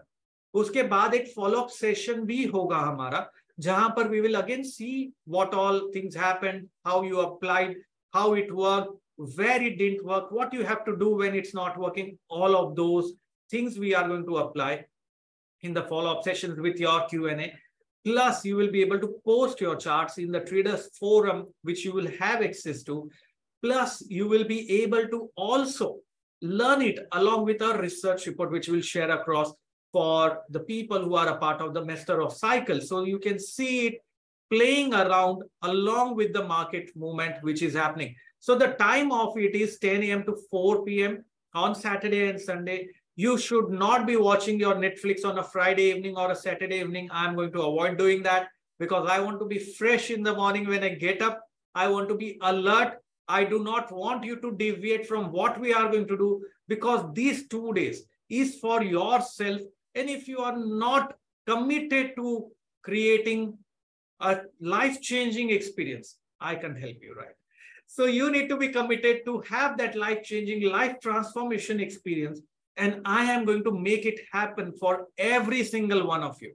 उसके 0.55 0.83
बाद 0.89 1.13
एक 1.13 1.33
follow 1.33 1.63
up 1.63 1.71
session 1.71 2.25
भी 2.25 2.43
होगा 2.53 2.77
हमारा 2.77 3.29
जहां 3.59 3.89
पर 3.95 4.07
we 4.07 4.19
will 4.21 4.35
again 4.35 4.63
see 4.63 4.91
what 5.29 5.53
all 5.63 5.79
things 5.95 6.17
happened 6.17 6.67
how 6.87 7.03
you 7.03 7.17
applied 7.17 7.81
how 8.15 8.35
it 8.35 8.51
where 9.17 9.61
it 9.61 9.77
didn't 9.77 10.05
work, 10.05 10.31
what 10.31 10.53
you 10.53 10.63
have 10.63 10.85
to 10.85 10.95
do 10.95 11.15
when 11.15 11.35
it's 11.35 11.53
not 11.53 11.77
working, 11.77 12.17
all 12.29 12.55
of 12.55 12.75
those 12.75 13.13
things 13.49 13.77
we 13.77 13.93
are 13.93 14.07
going 14.07 14.25
to 14.25 14.37
apply 14.37 14.85
in 15.61 15.73
the 15.73 15.83
follow-up 15.83 16.23
sessions 16.23 16.59
with 16.59 16.79
your 16.79 17.05
Q&A. 17.07 17.53
Plus, 18.05 18.45
you 18.45 18.55
will 18.55 18.71
be 18.71 18.81
able 18.81 18.99
to 18.99 19.15
post 19.25 19.59
your 19.59 19.75
charts 19.75 20.17
in 20.17 20.31
the 20.31 20.39
traders 20.39 20.89
forum, 20.97 21.47
which 21.63 21.83
you 21.83 21.91
will 21.91 22.07
have 22.19 22.41
access 22.41 22.83
to. 22.83 23.09
Plus, 23.63 24.03
you 24.07 24.27
will 24.27 24.43
be 24.43 24.83
able 24.83 25.07
to 25.07 25.29
also 25.35 25.97
learn 26.41 26.81
it 26.81 26.99
along 27.13 27.43
with 27.43 27.61
our 27.61 27.81
research 27.81 28.27
report, 28.27 28.51
which 28.51 28.69
we'll 28.69 28.81
share 28.81 29.09
across 29.11 29.51
for 29.91 30.43
the 30.49 30.59
people 30.59 31.03
who 31.03 31.15
are 31.15 31.29
a 31.29 31.37
part 31.37 31.59
of 31.59 31.73
the 31.73 31.83
master 31.83 32.21
of 32.21 32.33
cycle. 32.33 32.79
So 32.79 33.03
you 33.03 33.19
can 33.19 33.39
see 33.39 33.87
it 33.87 33.95
playing 34.49 34.93
around 34.93 35.43
along 35.63 36.15
with 36.15 36.33
the 36.33 36.43
market 36.43 36.91
movement 36.95 37.35
which 37.41 37.61
is 37.61 37.73
happening. 37.73 38.15
So 38.39 38.55
the 38.55 38.69
time 38.73 39.11
of 39.11 39.37
it 39.37 39.55
is 39.55 39.79
10 39.79 40.03
a.m. 40.03 40.23
to 40.25 40.37
4 40.49 40.85
p.m. 40.85 41.25
on 41.53 41.75
Saturday 41.75 42.29
and 42.29 42.39
Sunday. 42.39 42.89
You 43.15 43.37
should 43.37 43.69
not 43.69 44.05
be 44.05 44.15
watching 44.15 44.59
your 44.59 44.75
Netflix 44.75 45.25
on 45.25 45.39
a 45.39 45.43
Friday 45.43 45.91
evening 45.91 46.15
or 46.15 46.31
a 46.31 46.35
Saturday 46.35 46.79
evening. 46.79 47.09
I'm 47.11 47.35
going 47.35 47.51
to 47.53 47.61
avoid 47.61 47.97
doing 47.97 48.21
that 48.23 48.49
because 48.79 49.09
I 49.09 49.19
want 49.19 49.39
to 49.39 49.45
be 49.45 49.57
fresh 49.57 50.11
in 50.11 50.21
the 50.21 50.35
morning 50.35 50.67
when 50.67 50.83
I 50.83 50.89
get 50.89 51.21
up. 51.21 51.41
I 51.73 51.87
want 51.87 52.09
to 52.09 52.15
be 52.15 52.37
alert. 52.41 52.99
I 53.27 53.43
do 53.43 53.63
not 53.63 53.91
want 53.91 54.23
you 54.23 54.39
to 54.41 54.51
deviate 54.51 55.07
from 55.07 55.31
what 55.31 55.59
we 55.59 55.73
are 55.73 55.89
going 55.89 56.07
to 56.07 56.17
do 56.17 56.45
because 56.67 57.05
these 57.13 57.47
two 57.47 57.73
days 57.73 58.03
is 58.29 58.55
for 58.59 58.83
yourself 58.83 59.61
and 59.95 60.09
if 60.09 60.27
you 60.27 60.39
are 60.39 60.55
not 60.55 61.15
committed 61.47 62.11
to 62.17 62.51
creating 62.83 63.57
a 64.19 64.41
life-changing 64.61 65.49
experience, 65.49 66.17
I 66.39 66.55
can 66.55 66.75
help 66.75 66.97
you, 67.01 67.15
right? 67.17 67.35
So 67.87 68.05
you 68.05 68.29
need 68.29 68.49
to 68.49 68.57
be 68.57 68.67
committed 68.67 69.25
to 69.25 69.39
have 69.49 69.77
that 69.77 69.95
life-changing, 69.95 70.69
life 70.69 70.97
transformation 71.01 71.79
experience. 71.79 72.41
And 72.75 73.01
I 73.05 73.23
am 73.31 73.45
going 73.45 73.63
to 73.63 73.71
make 73.71 74.05
it 74.05 74.19
happen 74.31 74.71
for 74.73 75.07
every 75.17 75.63
single 75.63 76.05
one 76.05 76.21
of 76.21 76.39
you. 76.41 76.53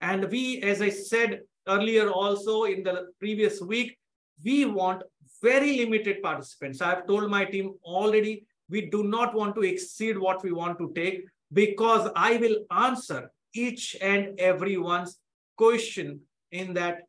And 0.00 0.30
we, 0.30 0.60
as 0.62 0.82
I 0.82 0.90
said 0.90 1.40
earlier 1.66 2.10
also 2.10 2.64
in 2.64 2.82
the 2.82 3.06
previous 3.20 3.60
week, 3.60 3.96
we 4.44 4.64
want 4.64 5.02
very 5.40 5.76
limited 5.78 6.20
participants. 6.22 6.82
I've 6.82 7.06
told 7.06 7.30
my 7.30 7.44
team 7.44 7.74
already, 7.84 8.44
we 8.68 8.90
do 8.90 9.04
not 9.04 9.34
want 9.34 9.54
to 9.54 9.62
exceed 9.62 10.18
what 10.18 10.42
we 10.42 10.52
want 10.52 10.78
to 10.78 10.92
take 10.94 11.24
because 11.52 12.10
I 12.16 12.36
will 12.38 12.56
answer 12.70 13.30
each 13.54 13.96
and 14.00 14.38
everyone's 14.38 15.18
question 15.56 16.20
in 16.50 16.74
that 16.74 17.02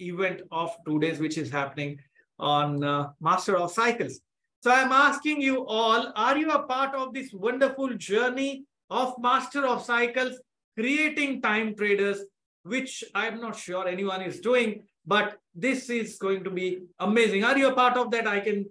event 0.00 0.42
of 0.50 0.74
two 0.84 0.98
days, 0.98 1.20
which 1.20 1.38
is 1.38 1.50
happening 1.50 1.98
on 2.42 2.84
uh, 2.84 3.10
Master 3.20 3.56
of 3.56 3.70
Cycles. 3.70 4.20
So 4.62 4.70
I'm 4.70 4.92
asking 4.92 5.40
you 5.40 5.64
all, 5.66 6.12
are 6.14 6.36
you 6.36 6.50
a 6.50 6.62
part 6.62 6.94
of 6.94 7.14
this 7.14 7.32
wonderful 7.32 7.94
journey 7.94 8.64
of 8.90 9.14
Master 9.18 9.66
of 9.66 9.82
Cycles, 9.84 10.38
creating 10.78 11.42
time 11.42 11.74
traders, 11.74 12.20
which 12.64 13.02
I'm 13.14 13.40
not 13.40 13.56
sure 13.56 13.88
anyone 13.88 14.22
is 14.22 14.40
doing, 14.40 14.82
but 15.06 15.38
this 15.54 15.90
is 15.90 16.18
going 16.18 16.44
to 16.44 16.50
be 16.50 16.82
amazing. 17.00 17.44
Are 17.44 17.56
you 17.56 17.68
a 17.68 17.74
part 17.74 17.96
of 17.96 18.10
that? 18.12 18.26
I 18.26 18.40
can, 18.40 18.66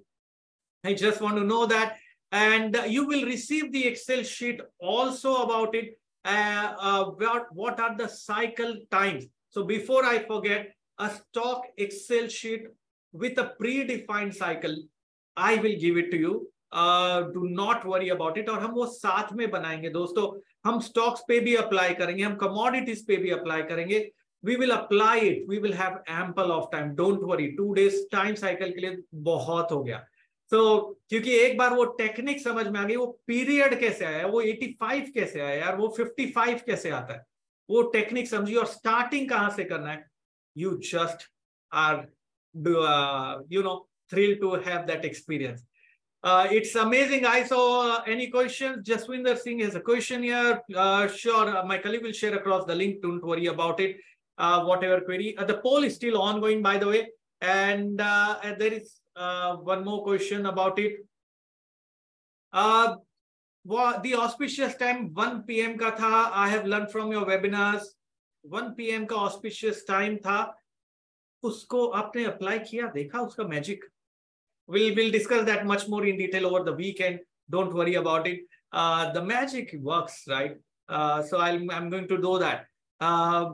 I 0.84 0.94
just 0.94 1.22
want 1.22 1.38
to 1.38 1.44
know 1.44 1.66
that 1.66 1.98
and 2.32 2.80
you 2.88 3.06
will 3.06 3.26
receive 3.26 3.72
the 3.72 3.88
Excel 3.88 4.24
sheet 4.24 4.62
also 4.80 5.44
about 5.44 5.76
it. 5.76 6.00
Uh, 6.24 6.74
uh, 6.80 7.06
what, 7.06 7.54
what 7.54 7.80
are 7.80 7.98
the 7.98 8.08
cycle 8.08 8.76
times? 8.92 9.26
So 9.50 9.64
before 9.64 10.06
I 10.06 10.20
forget, 10.20 10.74
a 11.00 11.10
stock 11.10 11.64
Excel 11.78 12.28
sheet 12.28 12.68
with 13.14 13.38
a 13.38 13.54
predefined 13.62 14.34
cycle, 14.34 14.76
I 15.38 15.56
will 15.56 15.78
give 15.80 15.98
it 15.98 16.12
to 16.12 16.18
you. 16.18 16.48
Uh, 16.72 17.24
do 17.24 17.50
not 17.50 17.86
worry 17.86 18.10
about 18.10 18.38
it. 18.38 18.50
और 18.50 18.60
हम 18.60 18.72
वो 18.72 18.86
साथ 18.86 19.34
में 19.34 19.50
बनाएँगे 19.52 19.90
दोस्तों 19.90 20.28
हम 20.66 20.80
stocks 20.80 21.20
पे 21.28 21.40
भी 21.40 21.56
apply 21.58 21.94
करेंगे 21.98 22.24
हम 22.24 22.38
commodities 22.44 23.02
पे 23.08 23.18
भी 23.18 23.32
apply 23.32 23.62
करेंगे 23.70 24.06
we 24.44 24.56
will 24.56 24.72
apply 24.72 25.18
it 25.24 25.42
we 25.48 25.60
will 25.60 25.74
have 25.74 25.98
ample 26.10 26.52
of 26.52 26.70
time 26.72 26.96
don't 26.96 27.26
worry 27.32 27.50
two 27.58 27.68
days 27.76 27.98
time 28.14 28.38
cycle 28.44 28.72
के 28.74 28.82
लिए 28.82 28.98
बहुत 29.14 29.72
हो 29.72 29.84
गया 29.84 29.98
तो 30.52 30.58
so, 30.58 30.96
क्योंकि 31.10 31.36
एक 31.40 31.58
बार 31.58 31.74
वो 31.74 31.84
टेक्निक 32.00 32.42
समझ 32.42 32.68
में 32.68 32.80
आ 32.80 32.84
गई 32.84 32.96
वो 32.96 33.06
पीरियड 33.28 33.80
कैसे 33.80 34.06
आया 34.06 34.26
वो 34.28 34.42
85 34.44 35.12
कैसे 35.12 35.40
आया 35.40 35.56
यार 35.56 35.78
वो 35.78 35.96
55 36.00 36.62
कैसे 36.62 36.90
आता 36.90 37.14
है 37.14 37.26
वो 37.70 37.82
टेक्निक 37.82 38.28
समझिए 38.28 38.56
और 38.56 38.66
स्टार्टिंग 38.66 39.30
कहाँ 39.30 39.50
से 39.50 39.64
करना 39.64 39.92
है 39.92 40.08
you 40.58 40.72
just 40.72 41.30
are 41.74 42.08
uh, 42.56 43.40
you 43.48 43.64
know, 43.64 43.86
thrilled 44.10 44.42
to 44.42 44.54
have 44.70 44.88
that 44.88 45.06
experience. 45.06 45.64
Uh, 46.24 46.48
it's 46.52 46.76
amazing. 46.76 47.26
I 47.26 47.44
saw 47.44 47.94
uh, 47.94 48.04
any 48.06 48.30
questions. 48.30 48.88
Jaswinder 48.88 49.36
Singh 49.38 49.60
has 49.60 49.74
a 49.74 49.80
question 49.80 50.22
here. 50.22 50.62
Uh, 50.76 51.08
sure, 51.08 51.58
uh, 51.58 51.66
my 51.66 51.80
colleague 51.80 52.04
will 52.04 52.12
share 52.12 52.36
across 52.36 52.66
the 52.66 52.76
link. 52.76 53.02
Don't 53.02 53.24
worry 53.24 53.48
about 53.48 53.80
it. 53.80 53.98
Uh, 54.38 54.64
whatever 54.64 55.02
query. 55.02 55.36
Uh, 55.38 55.46
the 55.46 55.58
poll 55.58 55.84
is 55.84 55.96
still 55.96 56.22
ongoing, 56.22 56.62
by 56.62 56.78
the 56.78 56.88
way. 56.88 57.10
And 57.42 57.98
there 58.00 58.74
is 58.74 59.00
one 59.16 59.84
more 59.84 60.04
question 60.04 60.46
about 60.46 60.78
it. 60.78 60.98
the 64.04 64.16
auspicious 64.16 64.76
time 64.76 65.12
1 65.14 65.44
p.m. 65.44 65.76
ka 65.76 65.90
tha. 65.90 66.32
I 66.36 66.50
have 66.50 66.68
learned 66.68 66.92
from 66.92 67.12
your 67.12 67.26
webinars. 67.26 67.82
1 68.44 68.76
p.m. 68.76 69.08
ka 69.08 69.26
auspicious 69.26 69.84
time 69.86 70.20
tha. 70.22 70.52
उसको 71.43 71.87
आपने 72.01 72.25
apply 72.25 72.59
किया 72.71 72.87
देखा 72.93 73.21
उसका 73.21 73.49
magic. 73.49 73.81
We'll 74.69 74.95
we'll 74.97 75.13
discuss 75.13 75.45
that 75.47 75.65
much 75.67 75.89
more 75.89 76.05
in 76.07 76.19
detail 76.19 76.47
over 76.47 76.65
the 76.65 76.73
weekend. 76.73 77.21
Don't 77.51 77.73
worry 77.73 77.95
about 77.95 78.27
it. 78.27 78.41
Uh, 78.73 79.13
the 79.13 79.23
magic 79.23 79.75
works, 79.81 80.25
right? 80.29 80.57
Uh, 80.89 81.23
so 81.23 81.39
i 81.39 81.51
am 81.51 81.71
I'm 81.71 81.89
going 81.91 82.09
to 82.09 82.19
do 82.19 82.39
that. 82.39 82.67
Uh, 83.01 83.51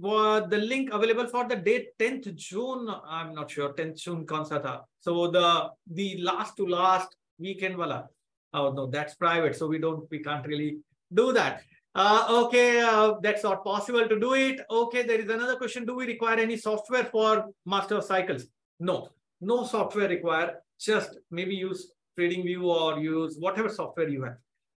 the 0.00 0.58
link 0.58 0.92
available 0.92 1.26
for 1.26 1.48
the 1.48 1.56
date 1.56 1.88
10th 1.98 2.34
June. 2.34 2.88
I'm 3.06 3.34
not 3.34 3.50
sure 3.50 3.72
10th 3.72 3.96
June 4.02 4.26
kaun 4.26 4.46
So 5.00 5.30
the 5.30 5.70
the 5.86 6.18
last 6.22 6.56
to 6.56 6.66
last 6.66 7.16
weekend 7.38 7.76
wala. 7.76 8.08
Oh 8.54 8.72
no, 8.72 8.86
that's 8.86 9.14
private, 9.14 9.56
so 9.56 9.66
we 9.66 9.78
don't 9.78 10.10
we 10.10 10.20
can't 10.20 10.46
really 10.46 10.78
do 11.12 11.32
that. 11.32 11.62
Uh, 11.94 12.44
okay, 12.44 12.80
uh, 12.80 13.14
that's 13.22 13.42
not 13.42 13.64
possible 13.64 14.06
to 14.08 14.20
do 14.20 14.34
it. 14.34 14.60
Okay, 14.70 15.02
there 15.02 15.20
is 15.20 15.28
another 15.28 15.56
question. 15.56 15.84
Do 15.84 15.96
we 15.96 16.06
require 16.06 16.38
any 16.38 16.56
software 16.56 17.04
for 17.04 17.46
master 17.66 17.96
of 17.96 18.04
cycles? 18.04 18.46
No, 18.78 19.08
no 19.40 19.64
software 19.64 20.08
required. 20.08 20.52
Just 20.78 21.18
maybe 21.30 21.54
use 21.56 21.92
TradingView 22.18 22.62
or 22.62 22.98
use 23.00 23.36
whatever 23.38 23.68
software 23.68 24.08
you 24.08 24.22
have. 24.22 24.36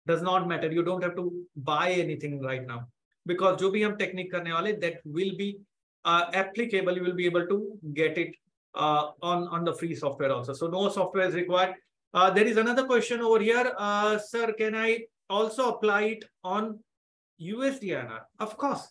Does 0.07 0.23
not 0.23 0.47
matter. 0.47 0.71
You 0.71 0.83
don't 0.83 1.03
have 1.03 1.17
to 1.17 1.33
buy 1.57 1.91
anything 1.93 2.41
right 2.41 2.67
now 2.67 2.87
because 3.27 3.59
जो 3.61 3.71
भी 3.73 3.83
हम 3.83 3.99
technique 3.99 4.31
करने 4.33 4.53
वाले 4.53 4.81
that 4.81 5.01
will 5.05 5.37
be 5.37 5.59
uh, 6.05 6.31
applicable. 6.33 6.97
You 6.97 7.03
will 7.03 7.15
be 7.15 7.27
able 7.27 7.47
to 7.47 7.79
get 7.95 8.17
it 8.17 8.35
uh, 8.75 9.11
on 9.23 9.49
on 9.49 9.65
the 9.65 9.75
free 9.75 9.95
software 9.95 10.33
also. 10.33 10.53
So 10.53 10.69
no 10.69 10.89
software 10.89 11.29
is 11.29 11.35
required. 11.35 11.75
Uh, 12.15 12.31
there 12.31 12.47
is 12.47 12.57
another 12.57 12.85
question 12.85 13.21
over 13.21 13.41
here. 13.41 13.73
Uh, 13.77 14.19
sir, 14.19 14.53
can 14.53 14.75
I 14.75 15.01
also 15.29 15.71
apply 15.71 16.03
it 16.03 16.25
on 16.43 16.79
USD? 17.42 18.20
Of 18.40 18.58
course. 18.58 18.88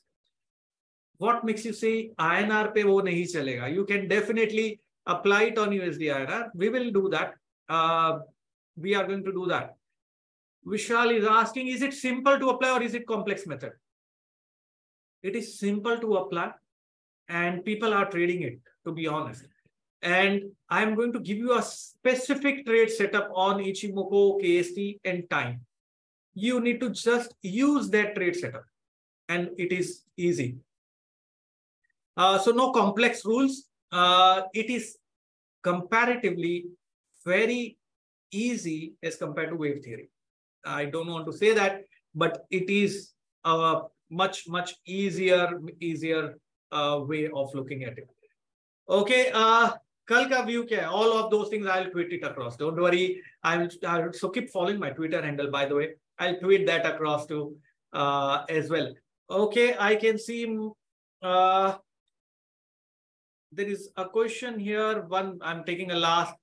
What 1.18 1.44
makes 1.44 1.64
you 1.64 1.72
say 1.72 2.10
INR 2.18 2.74
pe 2.74 2.84
wo 2.84 3.00
nahi 3.00 3.24
chalega? 3.32 3.72
You 3.72 3.84
can 3.84 4.08
definitely 4.08 4.80
apply 5.06 5.44
it 5.44 5.58
on 5.58 5.70
USD. 5.70 6.50
We 6.54 6.68
will 6.68 6.90
do 6.90 7.08
that. 7.10 7.34
Uh, 7.68 8.18
we 8.76 8.94
are 8.94 9.06
going 9.06 9.24
to 9.24 9.32
do 9.32 9.46
that. 9.46 9.76
Vishal 10.66 11.16
is 11.16 11.26
asking, 11.26 11.68
is 11.68 11.82
it 11.82 11.92
simple 11.92 12.38
to 12.38 12.50
apply 12.50 12.70
or 12.70 12.82
is 12.82 12.94
it 12.94 13.06
complex 13.06 13.46
method? 13.46 13.72
It 15.22 15.36
is 15.36 15.58
simple 15.58 15.98
to 15.98 16.16
apply 16.16 16.52
and 17.28 17.64
people 17.64 17.92
are 17.94 18.10
trading 18.10 18.42
it, 18.42 18.60
to 18.84 18.92
be 18.92 19.06
honest. 19.06 19.46
And 20.02 20.42
I'm 20.68 20.94
going 20.94 21.12
to 21.12 21.20
give 21.20 21.38
you 21.38 21.56
a 21.56 21.62
specific 21.62 22.66
trade 22.66 22.90
setup 22.90 23.30
on 23.34 23.60
Ichimoku, 23.60 24.42
KST, 24.42 25.00
and 25.04 25.28
time 25.30 25.64
You 26.35 26.59
need 26.59 26.79
to 26.81 26.89
just 26.89 27.33
use 27.41 27.89
that 27.89 28.15
trade 28.15 28.35
setup, 28.35 28.65
and 29.29 29.49
it 29.57 29.71
is 29.71 30.03
easy. 30.15 30.57
Uh, 32.15 32.37
so 32.37 32.51
no 32.51 32.71
complex 32.71 33.25
rules. 33.25 33.65
Uh, 33.91 34.43
it 34.53 34.69
is 34.69 34.97
comparatively 35.63 36.65
very 37.25 37.77
easy 38.31 38.93
as 39.01 39.15
compared 39.15 39.49
to 39.49 39.55
wave 39.55 39.83
theory. 39.83 40.09
I 40.65 40.85
don't 40.85 41.07
want 41.07 41.25
to 41.27 41.33
say 41.33 41.53
that, 41.53 41.83
but 42.13 42.45
it 42.51 42.69
is 42.69 43.13
a 43.43 43.81
much, 44.09 44.47
much 44.47 44.75
easier, 44.85 45.59
easier 45.79 46.37
uh, 46.71 46.99
way 47.01 47.29
of 47.33 47.53
looking 47.53 47.83
at 47.83 47.97
it. 47.97 48.09
Okay, 48.89 49.31
uh, 49.33 49.71
कल 50.07 50.25
का 50.29 50.39
view 50.39 50.63
क्या 50.63 50.81
है 50.81 50.87
all 50.87 51.09
of 51.11 51.29
those 51.31 51.51
things 51.51 51.67
I 51.69 51.79
will 51.79 51.89
tweet 51.91 52.13
it 52.13 52.23
across 52.25 52.57
don't 52.59 52.79
worry 52.79 53.05
I 53.45 53.57
will 53.57 54.11
so 54.19 54.29
keep 54.37 54.47
following 54.53 54.79
my 54.79 54.91
Twitter 54.99 55.25
handle 55.25 55.49
by 55.51 55.65
the 55.69 55.73
way 55.73 55.85
I 56.21 56.31
will 56.31 56.39
tweet 56.39 56.65
that 56.67 56.85
across 56.93 57.27
to 57.29 57.41
as 58.53 58.69
well 58.71 58.87
okay 59.35 59.75
i 59.83 59.95
can 60.01 60.17
see 60.23 60.41
uh, 61.21 61.75
there 63.51 63.67
is 63.75 63.89
a 63.95 64.05
question 64.05 64.59
here 64.59 65.01
one 65.13 65.39
i'm 65.41 65.63
taking 65.69 65.91
a 65.91 65.95
last 65.95 66.35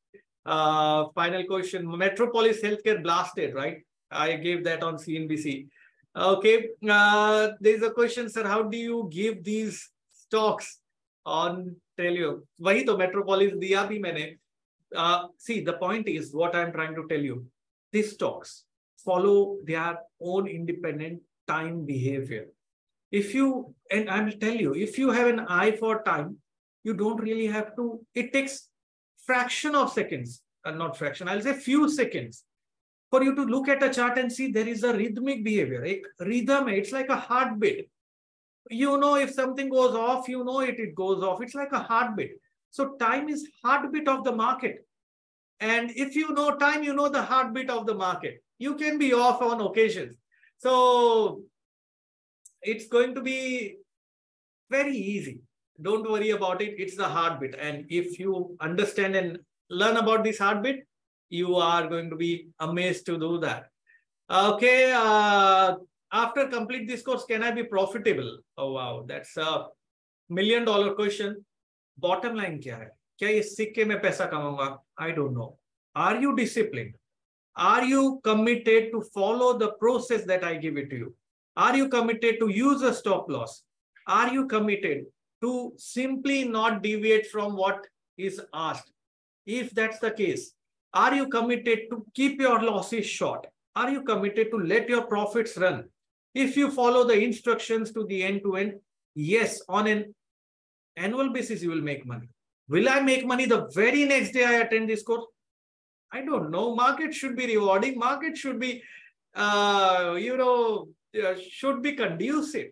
uh, 0.47 1.05
final 1.15 1.45
question 1.45 1.87
metropolis 2.05 2.63
healthcare 2.63 3.03
blasted 3.03 3.55
right 3.55 3.85
i 4.11 4.37
gave 4.47 4.65
that 4.65 4.83
on 4.83 4.97
cnbc 4.97 5.55
okay 6.17 6.69
uh, 6.89 7.51
there's 7.61 7.83
a 7.83 7.91
question 7.91 8.29
sir 8.29 8.47
how 8.47 8.63
do 8.63 8.77
you 8.77 9.09
give 9.13 9.43
these 9.45 9.91
stocks 10.13 10.81
on 11.27 11.77
tell 11.97 12.13
you 12.13 12.33
वही 12.61 12.85
तो 12.85 12.97
metropolis 12.99 13.55
दिया 13.59 13.85
भी 13.89 13.99
मैंने 13.99 14.35
uh, 14.95 15.27
see 15.39 15.61
the 15.61 15.73
point 15.75 16.09
is 16.09 16.33
what 16.33 16.55
I'm 16.55 16.73
trying 16.73 16.95
to 16.95 17.07
tell 17.09 17.21
you 17.21 17.47
these 17.93 18.13
stocks 18.13 18.65
follow 19.06 19.58
their 19.66 19.98
own 20.22 20.48
independent 20.48 21.22
time 21.48 21.86
behavior. 21.86 22.48
If 23.12 23.34
you 23.34 23.74
and 23.90 24.10
I 24.10 24.22
will 24.22 24.38
tell 24.40 24.56
you 24.56 24.74
if 24.76 24.98
you 24.98 25.12
have 25.12 25.28
an 25.28 25.40
eye 25.40 25.72
for 25.72 26.04
time 26.04 26.38
you 26.84 26.94
don't 26.94 27.22
really 27.22 27.48
have 27.48 27.76
to 27.76 28.06
it 28.14 28.32
takes 28.32 28.68
fraction 29.26 29.76
of 29.76 29.92
seconds 29.92 30.42
uh, 30.66 30.72
not 30.72 30.98
fraction 30.98 31.28
I'll 31.28 31.42
say 31.42 31.54
few 31.54 31.90
seconds 31.90 32.44
for 33.10 33.24
you 33.24 33.34
to 33.36 33.44
look 33.44 33.68
at 33.68 33.82
a 33.84 33.90
chart 33.90 34.20
and 34.20 34.32
see 34.32 34.52
there 34.52 34.68
is 34.68 34.84
a 34.84 34.94
rhythmic 34.94 35.44
behavior 35.44 35.84
a 35.86 36.02
rhythm 36.20 36.70
it's 36.70 36.92
like 36.92 37.10
a 37.10 37.16
heartbeat. 37.16 37.90
You 38.70 39.00
know 39.00 39.16
if 39.16 39.32
something 39.32 39.70
goes 39.70 39.96
off 39.96 40.28
you 40.28 40.44
know 40.44 40.60
it 40.60 40.80
it 40.80 40.94
goes 40.94 41.24
off 41.24 41.42
it's 41.42 41.56
like 41.56 41.72
a 41.72 41.80
heartbeat. 41.80 42.34
So 42.70 42.96
time 43.00 43.30
is 43.30 43.48
heartbeat 43.64 44.08
of 44.08 44.24
the 44.24 44.32
market. 44.32 44.86
And 45.60 45.90
if 45.96 46.16
you 46.16 46.32
know 46.34 46.56
time 46.58 46.84
you 46.84 46.94
know 46.94 47.10
the 47.10 47.24
heartbeat 47.24 47.72
of 47.72 47.88
the 47.88 47.96
market 47.96 48.44
you 48.59 48.75
can 48.77 48.99
be 48.99 49.13
off 49.13 49.43
on 49.43 49.61
occasions 49.61 50.17
so 50.59 51.41
it's 52.63 52.87
going 52.87 53.15
to 53.15 53.21
be 53.21 53.77
very 54.71 54.97
easy 54.97 55.41
don't 55.83 56.09
worry 56.11 56.31
about 56.31 56.63
it 56.63 56.75
it's 56.79 56.97
the 56.97 57.11
heartbeat 57.17 57.55
and 57.55 57.85
if 57.89 58.19
you 58.19 58.57
understand 58.61 59.17
and 59.17 59.39
learn 59.71 59.97
about 59.97 60.25
this 60.25 60.39
heartbeat 60.39 60.85
you 61.31 61.57
are 61.57 61.87
going 61.89 62.09
to 62.11 62.17
be 62.17 62.49
amazed 62.61 63.05
to 63.07 63.19
do 63.19 63.39
that 63.39 63.67
okay 64.31 64.93
uh, 64.97 65.75
after 66.15 66.47
complete 66.47 66.87
this 66.87 67.03
course, 67.03 67.25
can 67.25 67.43
I 67.43 67.51
be 67.51 67.65
profitable? 67.65 68.39
Oh, 68.57 68.73
wow. 68.73 69.05
That's 69.07 69.37
a 69.37 69.67
million 70.29 70.65
dollar 70.65 70.95
question. 70.95 71.45
Bottom 71.99 72.37
line 72.37 72.61
क्या 72.63 72.77
है 72.77 72.91
क्या 73.19 73.29
ये 73.29 73.43
सीख 73.43 73.75
के 73.75 73.85
मैं 73.85 74.01
पैसा 74.03 74.27
कमाऊंगा 74.31 74.69
I 74.99 75.11
don't 75.11 75.35
know. 75.35 75.59
Are 75.97 76.17
you 76.21 76.35
disciplined? 76.37 76.95
are 77.56 77.84
you 77.84 78.20
committed 78.24 78.92
to 78.92 79.02
follow 79.14 79.58
the 79.58 79.74
process 79.74 80.24
that 80.26 80.44
I 80.44 80.56
give 80.56 80.78
it 80.78 80.90
to 80.92 80.96
you? 80.96 81.16
Are 81.58 81.76
you 81.76 81.90
committed 81.90 82.40
to 82.40 82.50
use 82.50 82.82
a 82.82 82.94
stop 82.94 83.30
loss? 83.30 83.64
Are 84.08 84.32
you 84.32 84.48
committed 84.48 85.06
to 85.42 85.74
simply 85.78 86.46
not 86.46 86.82
deviate 86.82 87.28
from 87.28 87.56
what 87.56 87.86
is 88.18 88.42
asked? 88.54 88.92
If 89.46 89.72
that's 89.72 90.00
the 90.00 90.12
case, 90.12 90.54
are 90.94 91.14
you 91.14 91.28
committed 91.28 91.90
to 91.92 92.06
keep 92.14 92.40
your 92.40 92.62
losses 92.64 93.06
short? 93.06 93.46
Are 93.76 93.90
you 93.92 94.04
committed 94.04 94.52
to 94.52 94.58
let 94.58 94.90
your 94.90 95.04
profits 95.04 95.58
run? 95.58 95.86
If 96.34 96.56
you 96.58 96.72
follow 96.72 97.06
the 97.06 97.20
instructions 97.20 97.92
to 97.92 98.06
the 98.06 98.24
end 98.24 98.42
to 98.44 98.56
end, 98.56 98.74
yes, 99.16 99.62
on 99.68 99.88
an 99.88 100.16
annual 100.96 101.32
basis, 101.32 101.62
you 101.62 101.70
will 101.70 101.82
make 101.82 102.06
money. 102.06 102.30
Will 102.68 102.88
I 102.88 103.00
make 103.00 103.26
money 103.26 103.46
the 103.46 103.68
very 103.74 104.06
next 104.06 104.32
day 104.32 104.46
I 104.46 104.54
attend 104.62 104.90
this 104.90 105.04
course? 105.04 105.26
I 106.12 106.22
don't 106.22 106.50
know. 106.50 106.76
Market 106.76 107.14
should 107.14 107.36
be 107.36 107.46
rewarding. 107.48 107.98
Market 107.98 108.38
should 108.38 108.60
be, 108.60 108.82
uh, 109.36 110.16
you 110.18 110.38
know, 110.38 110.90
uh, 111.24 111.36
should 111.50 111.82
be 111.82 111.94
conducive. 111.94 112.72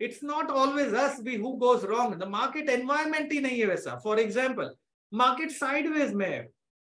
It's 0.00 0.22
not 0.22 0.50
always 0.50 0.92
us 0.92 1.20
be 1.20 1.36
who 1.36 1.58
goes 1.58 1.84
wrong. 1.84 2.18
The 2.18 2.26
market 2.26 2.68
environment 2.70 3.32
ही 3.32 3.40
नहीं 3.40 3.58
है 3.58 3.66
वैसा. 3.66 4.02
For 4.02 4.18
example, 4.18 4.70
market 5.12 5.50
sideways 5.50 6.12
में 6.14 6.28
है 6.28 6.48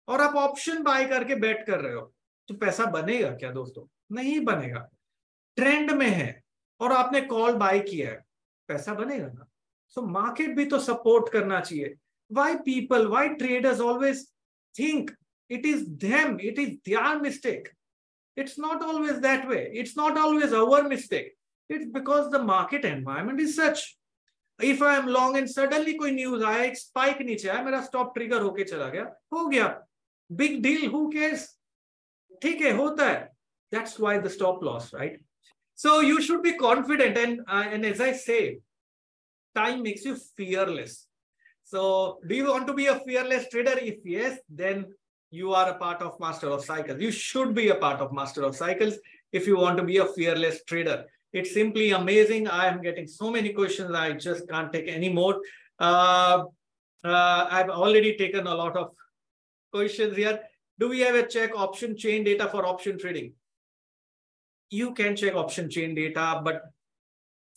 और 0.08 0.22
आप 0.22 0.36
option 0.36 0.84
buy 0.84 1.04
करके 1.10 1.39
bet 1.41 1.65
कर 1.67 1.82
रहे 1.82 1.93
हो 1.93 2.12
तो 2.48 2.54
पैसा 2.60 2.86
बनेगा 2.91 3.30
क्या 3.39 3.52
दोस्तों 3.52 3.86
नहीं 4.15 4.39
बनेगा 4.46 4.89
ट्रेंड 5.58 5.91
में 5.91 6.08
है 6.08 6.43
और 6.80 6.91
आपने 6.91 7.22
कॉल 7.22 7.54
बाय 7.58 7.80
किया 7.80 8.10
है 8.10 8.24
पैसा 8.67 8.93
बनेगा 8.93 9.28
ना 9.28 9.48
सो 9.89 10.02
so, 10.02 10.08
मार्केट 10.08 10.56
भी 10.56 10.65
तो 10.65 10.80
सपोर्ट 10.80 11.32
करना 11.34 11.60
चाहिए 11.60 11.93
why 12.32 12.56
people 12.65 13.08
why 13.08 13.30
traders 13.41 13.80
always 13.82 14.26
think 14.80 15.12
it 15.53 15.64
is 15.64 15.85
them 16.05 16.38
it 16.41 16.59
is 16.59 16.71
their 16.85 17.19
mistake 17.21 17.69
it's 18.37 18.59
not 18.59 18.83
always 18.83 19.21
that 19.21 19.49
way 19.49 19.71
it's 19.73 19.97
not 19.97 20.19
always 20.25 20.53
our 20.53 20.83
mistake 20.88 21.31
it's 21.69 21.87
because 21.93 22.31
the 22.31 22.43
market 22.51 22.85
environment 22.85 23.41
is 23.41 23.55
such 23.57 23.97
if 24.61 24.83
i 24.83 24.95
am 24.97 25.07
long 25.07 25.37
and 25.38 25.51
suddenly 25.51 25.95
कोई 25.99 26.11
news 26.11 26.43
आया 26.43 26.62
एक 26.64 26.77
spike 26.79 27.21
नीचे 27.27 27.49
आया 27.49 27.62
मेरा 27.64 27.81
stop 27.83 28.12
trigger 28.14 28.43
होके 28.43 28.64
चला 28.73 28.88
गया 28.95 29.05
हो 29.33 29.47
गया 29.49 29.67
बिग 30.41 30.61
डील 30.62 30.87
हु 30.95 31.07
केयर्स 31.12 31.49
ठीक 32.43 32.61
है 32.62 32.73
होता 32.77 33.09
है 33.11 33.27
that's 33.74 33.99
why 34.03 34.18
the 34.26 34.31
stop 34.35 34.62
loss 34.66 34.93
right 34.99 35.18
So 35.79 36.01
you 36.01 36.20
should 36.20 36.43
be 36.43 36.55
confident. 36.55 37.16
And, 37.16 37.41
uh, 37.47 37.66
and 37.70 37.87
as 37.87 38.01
I 38.01 38.12
say, 38.12 38.59
time 39.55 39.83
makes 39.85 40.05
you 40.05 40.16
fearless. 40.37 41.07
So 41.62 42.18
do 42.26 42.35
you 42.35 42.49
want 42.49 42.66
to 42.66 42.74
be 42.74 42.87
a 42.87 42.99
fearless 42.99 43.49
trader? 43.49 43.79
If 43.79 43.99
yes, 44.05 44.41
then 44.49 44.87
you 45.34 45.54
are 45.54 45.70
a 45.70 45.78
part 45.78 46.02
of 46.02 46.20
Master 46.20 46.50
of 46.50 46.64
Cycles. 46.64 47.02
You 47.02 47.12
should 47.12 47.54
be 47.54 47.70
a 47.70 47.76
part 47.76 48.00
of 48.00 48.14
Master 48.14 48.44
of 48.44 48.56
Cycles 48.56 48.96
if 49.32 49.48
you 49.48 49.58
want 49.58 49.78
to 49.78 49.84
be 49.84 49.98
a 49.98 50.06
fearless 50.06 50.64
trader. 50.66 51.06
It's 51.32 51.54
simply 51.54 51.92
amazing. 51.92 52.48
I 52.48 52.68
am 52.68 52.82
getting 52.82 53.08
so 53.08 53.32
many 53.32 53.54
questions. 53.54 53.92
I 53.96 54.14
just 54.14 54.48
can't 54.48 54.72
take 54.72 54.88
any 54.88 55.10
more. 55.10 55.40
Uh, 55.80 56.44
uh, 57.04 57.48
I've 57.50 57.70
already 57.70 58.16
taken 58.18 58.46
a 58.48 58.54
lot 58.54 58.78
of 58.78 58.92
questions 59.72 60.16
here. 60.16 60.40
Do 60.80 60.90
we 60.90 61.00
have 61.00 61.16
a 61.16 61.26
check 61.26 61.58
option 61.58 61.98
chain 61.98 62.24
data 62.24 62.48
for 62.48 62.66
option 62.66 63.00
trading? 63.00 63.34
you 64.74 64.94
can 64.94 65.16
check 65.16 65.36
option 65.36 65.70
chain 65.70 65.94
data, 65.94 66.42
but 66.44 66.64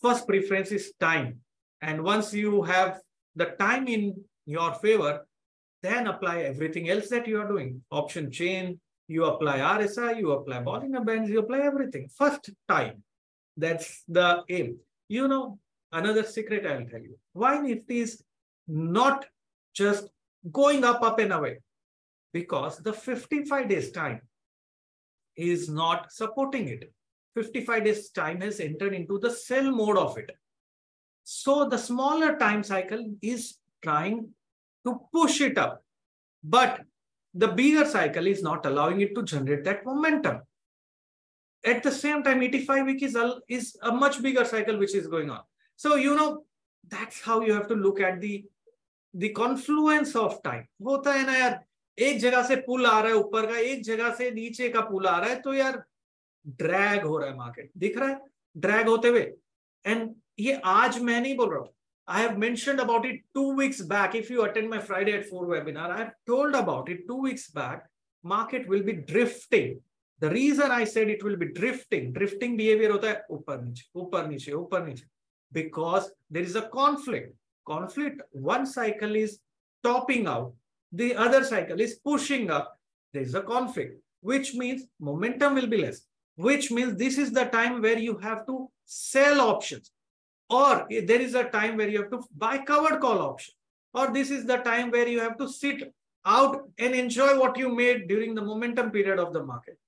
first 0.03 0.29
preference 0.29 0.71
is 0.71 0.93
time. 1.01 1.41
And 1.81 2.05
once 2.05 2.35
you 2.35 2.63
have 2.63 3.01
the 3.35 3.47
time 3.59 3.89
in 3.89 4.23
your 4.45 4.75
favor, 4.75 5.27
then 5.83 6.07
apply 6.07 6.43
everything 6.43 6.89
else 6.91 7.09
that 7.09 7.27
you 7.27 7.41
are 7.41 7.49
doing. 7.49 7.83
Option 7.91 8.31
chain, 8.31 8.81
you 9.09 9.25
apply 9.25 9.59
RSI, 9.59 10.19
you 10.19 10.33
apply 10.33 10.63
Bollinger 10.63 11.05
Bands, 11.05 11.31
you 11.31 11.39
apply 11.41 11.61
everything. 11.61 12.09
First 12.09 12.51
time. 12.69 13.03
That's 13.57 14.03
the 14.09 14.43
aim. 14.49 14.79
You 15.09 15.29
know, 15.29 15.59
another 15.93 16.25
secret 16.25 16.67
I'll 16.67 16.87
tell 16.87 17.01
you. 17.01 17.19
Why 17.33 17.59
Nifty 17.61 18.01
is 18.01 18.23
not 18.67 19.27
just 19.75 20.09
going 20.53 20.85
up, 20.85 21.03
up 21.03 21.19
and 21.19 21.33
away? 21.33 21.59
Because 22.33 22.79
the 22.79 22.93
55 22.93 23.69
days 23.69 23.91
time 23.93 24.21
is 25.37 25.69
not 25.69 26.13
supporting 26.13 26.69
it. 26.69 26.93
55 27.35 27.85
days 27.85 28.11
time 28.11 28.41
has 28.41 28.61
entered 28.61 28.95
into 28.95 29.19
the 29.19 29.31
sell 29.31 29.71
mode 29.71 29.99
of 29.99 30.19
it. 30.19 30.31
So 31.25 31.69
the 31.69 31.79
smaller 31.79 32.39
time 32.39 32.63
cycle 32.63 33.05
is 33.23 33.57
trying 33.83 34.29
to 34.87 35.01
push 35.13 35.41
it 35.41 35.59
up. 35.59 35.83
But 36.45 36.81
the 37.35 37.49
bigger 37.49 37.85
cycle 37.85 38.27
is 38.27 38.43
not 38.43 38.65
allowing 38.67 39.01
it 39.01 39.15
to 39.15 39.23
generate 39.23 39.65
that 39.65 39.85
momentum. 39.85 40.41
At 41.65 41.83
the 41.83 41.91
same 41.91 42.23
time, 42.23 42.43
85 42.43 42.87
week 42.87 43.03
is 43.03 43.17
a, 43.17 43.39
is 43.49 43.77
a 43.83 43.93
much 43.93 44.23
bigger 44.23 44.45
cycle 44.45 44.79
which 44.79 44.95
is 44.95 45.07
going 45.07 45.31
on. 45.31 45.41
So, 45.77 45.97
you 45.97 46.15
know, 46.15 46.45
that's 46.89 47.21
how 47.21 47.41
you 47.41 47.53
have 47.53 47.67
to 47.69 47.75
look 47.75 48.01
at 48.01 48.21
the 48.21 48.45
the 49.15 49.31
confluence 49.31 50.15
of 50.15 50.43
time. 50.43 50.67
होता 50.87 51.13
है 51.13 51.25
ना 51.27 51.37
यार 51.37 51.59
एक 51.99 52.19
जगह 52.21 52.43
से 52.47 52.57
पुल 52.67 52.87
आ 52.87 52.99
रहा 53.01 53.11
है 53.11 53.17
ऊपर 53.17 53.47
का 53.47 53.59
एक 53.59 53.83
जगह 53.85 54.11
से 54.15 54.31
नीचे 54.31 54.69
का 54.69 54.81
पुल 54.91 55.07
आ 55.07 55.19
रहा 55.19 55.31
है 55.31 55.41
तो 55.43 55.55
यार 55.55 55.83
ड्रैग 56.63 57.05
हो 57.05 57.17
रहा 57.19 57.31
है 57.31 57.37
मार्केट 57.37 57.71
दिख 57.79 57.97
रहा 57.99 58.09
है 58.09 58.21
ड्रैग 58.57 58.89
होते 58.89 59.09
हुए 59.09 59.23
एंड 59.87 60.15
ये 60.39 60.61
आज 60.65 60.99
मैं 61.03 61.21
नहीं 61.21 61.37
बोल 61.37 61.51
रहा 61.51 61.61
हूँ 61.61 61.76
I 62.09 62.21
have 62.21 62.39
mentioned 62.39 62.79
about 62.79 63.05
it 63.05 63.23
two 63.35 63.55
weeks 63.57 63.81
back. 63.81 64.15
If 64.15 64.31
you 64.31 64.45
attend 64.45 64.71
my 64.71 64.79
Friday 64.79 65.15
at 65.15 65.27
4 65.27 65.47
webinar, 65.47 65.91
I 65.91 65.99
have 65.99 66.13
told 66.25 66.55
about 66.55 66.89
it 66.89 67.07
two 67.09 67.17
weeks 67.17 67.51
back. 67.51 67.87
Market 68.23 68.69
will 68.69 68.83
be 68.83 68.93
drifting. 68.93 69.81
The 70.21 70.31
reason 70.31 70.71
I 70.71 70.85
said 70.85 71.11
it 71.11 71.25
will 71.25 71.37
be 71.37 71.53
drifting, 71.53 72.13
drifting 72.13 72.57
behavior 72.57 72.93
hota 72.93 73.09
hai 73.09 73.23
upar 73.97 74.29
niche, 74.29 75.05
because 75.53 76.11
there 76.31 76.43
is 76.43 76.55
a 76.55 76.63
conflict. 76.63 77.35
Conflict, 77.67 78.23
one 78.31 78.67
cycle 78.67 79.17
is 79.17 79.41
topping 79.83 80.27
out, 80.29 80.55
the 80.93 81.15
other 81.17 81.45
cycle 81.45 81.81
is 81.81 81.95
pushing 81.97 82.51
up. 82.51 82.79
There 83.13 83.23
is 83.23 83.35
a 83.35 83.43
conflict, 83.43 84.01
which 84.21 84.55
means 84.55 84.85
momentum 85.01 85.55
will 85.55 85.67
be 85.67 85.79
less, 85.79 86.07
which 86.37 86.71
means 86.71 86.97
this 86.97 87.19
is 87.19 87.33
the 87.33 87.47
time 87.47 87.83
where 87.83 87.99
you 87.99 88.17
have 88.19 88.47
to 88.47 88.71
sell 88.85 89.41
options 89.41 89.91
or 90.49 90.87
there 90.89 91.21
is 91.21 91.35
a 91.35 91.45
time 91.45 91.77
where 91.77 91.89
you 91.89 92.03
have 92.03 92.11
to 92.11 92.23
buy 92.37 92.59
covered 92.59 93.01
call 93.01 93.21
option. 93.21 93.55
Or 93.95 94.13
this 94.13 94.31
is 94.31 94.47
the 94.47 94.59
time 94.59 94.91
where 94.91 95.09
you 95.09 95.21
have 95.21 95.39
to 95.39 95.49
sit 95.49 95.93
out 96.25 96.69
and 96.79 96.95
enjoy 96.95 97.39
what 97.39 97.57
you 97.57 97.75
made 97.75 98.09
during 98.09 98.35
the 98.35 98.43
momentum 98.43 98.91
period 98.91 99.19
of 99.19 99.33
the 99.33 99.43
market. 99.43 99.79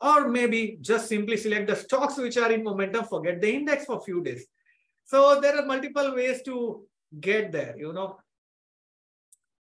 Or 0.00 0.28
maybe 0.28 0.78
just 0.80 1.08
simply 1.08 1.36
select 1.36 1.68
the 1.68 1.76
stocks 1.76 2.18
which 2.18 2.36
are 2.36 2.52
in 2.52 2.62
momentum 2.62 3.06
forget 3.06 3.40
the 3.40 3.52
index 3.52 3.86
for 3.86 3.96
a 3.96 4.00
few 4.00 4.22
days. 4.22 4.46
So 5.04 5.40
there 5.40 5.56
are 5.56 5.64
multiple 5.64 6.14
ways 6.14 6.42
to 6.42 6.84
get 7.20 7.52
there 7.52 7.74
you 7.78 7.92
know. 7.92 8.18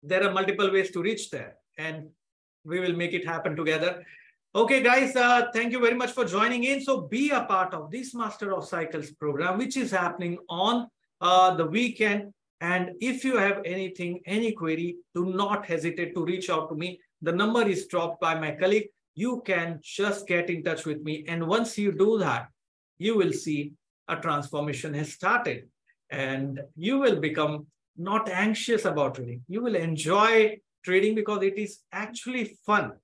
There 0.03 0.23
are 0.23 0.33
multiple 0.33 0.71
ways 0.73 0.91
to 0.93 1.03
reach 1.03 1.31
there 1.31 1.57
and 1.77 2.09
we 2.65 2.81
will 2.81 2.95
make 2.95 3.13
it 3.13 3.27
happen 3.27 3.57
together 3.57 4.05
Okay, 4.53 4.83
guys, 4.83 5.15
uh, 5.15 5.47
thank 5.55 5.71
you 5.71 5.79
very 5.79 5.95
much 5.95 6.11
for 6.11 6.25
joining 6.25 6.65
in. 6.65 6.81
So 6.81 7.03
be 7.03 7.31
a 7.31 7.45
part 7.45 7.73
of 7.73 7.89
this 7.89 8.17
Master 8.17 8.53
of 8.53 8.67
Cycles 8.67 9.13
program, 9.13 9.59
which 9.59 9.77
is 9.77 9.93
happening 9.93 10.39
on 10.49 10.89
uh, 11.21 11.55
the 11.55 11.67
weekend. 11.67 12.35
And 12.61 12.91
if 13.01 13.25
you 13.25 13.37
have 13.37 13.63
anything, 13.65 14.19
any 14.27 14.51
query, 14.51 14.97
do 15.15 15.27
not 15.27 15.67
hesitate 15.67 16.17
to 16.17 16.25
reach 16.25 16.51
out 16.51 16.69
to 16.71 16.75
me. 16.75 16.99
The 17.23 17.31
number 17.31 17.63
is 17.63 17.87
dropped 17.87 18.21
by 18.21 18.35
my 18.41 18.51
colleague. 18.51 18.89
You 19.15 19.41
can 19.47 19.79
just 19.85 20.27
get 20.27 20.51
in 20.51 20.65
touch 20.65 20.85
with 20.85 21.01
me. 21.01 21.25
And 21.29 21.47
once 21.47 21.79
you 21.79 21.93
do 21.93 22.19
that, 22.19 22.49
you 22.99 23.17
will 23.17 23.33
see 23.33 23.75
a 24.09 24.17
transformation 24.17 24.95
has 24.95 25.13
started 25.13 25.69
and 26.11 26.61
you 26.75 26.99
will 26.99 27.21
become 27.21 27.67
not 27.97 28.29
anxious 28.29 28.85
about 28.85 29.15
trading. 29.15 29.45
You 29.47 29.63
will 29.63 29.77
enjoy 29.77 30.59
trading 30.85 31.15
because 31.15 31.45
it 31.45 31.57
is 31.57 31.79
actually 31.93 32.59
fun 32.67 32.95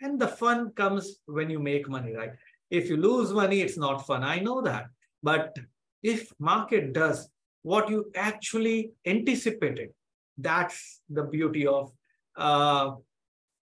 and 0.00 0.20
the 0.20 0.28
fun 0.28 0.70
comes 0.72 1.16
when 1.26 1.50
you 1.50 1.58
make 1.58 1.88
money, 1.88 2.12
right? 2.14 2.32
If 2.70 2.88
you 2.88 2.96
lose 2.96 3.32
money, 3.32 3.60
it's 3.60 3.78
not 3.78 4.06
fun. 4.06 4.22
I 4.22 4.38
know 4.40 4.60
that. 4.62 4.86
But 5.22 5.56
if 6.02 6.32
market 6.38 6.92
does 6.92 7.28
what 7.62 7.88
you 7.88 8.10
actually 8.14 8.92
anticipated, 9.06 9.90
that's 10.38 11.00
the 11.08 11.24
beauty 11.24 11.66
of 11.66 11.92
uh, 12.36 12.92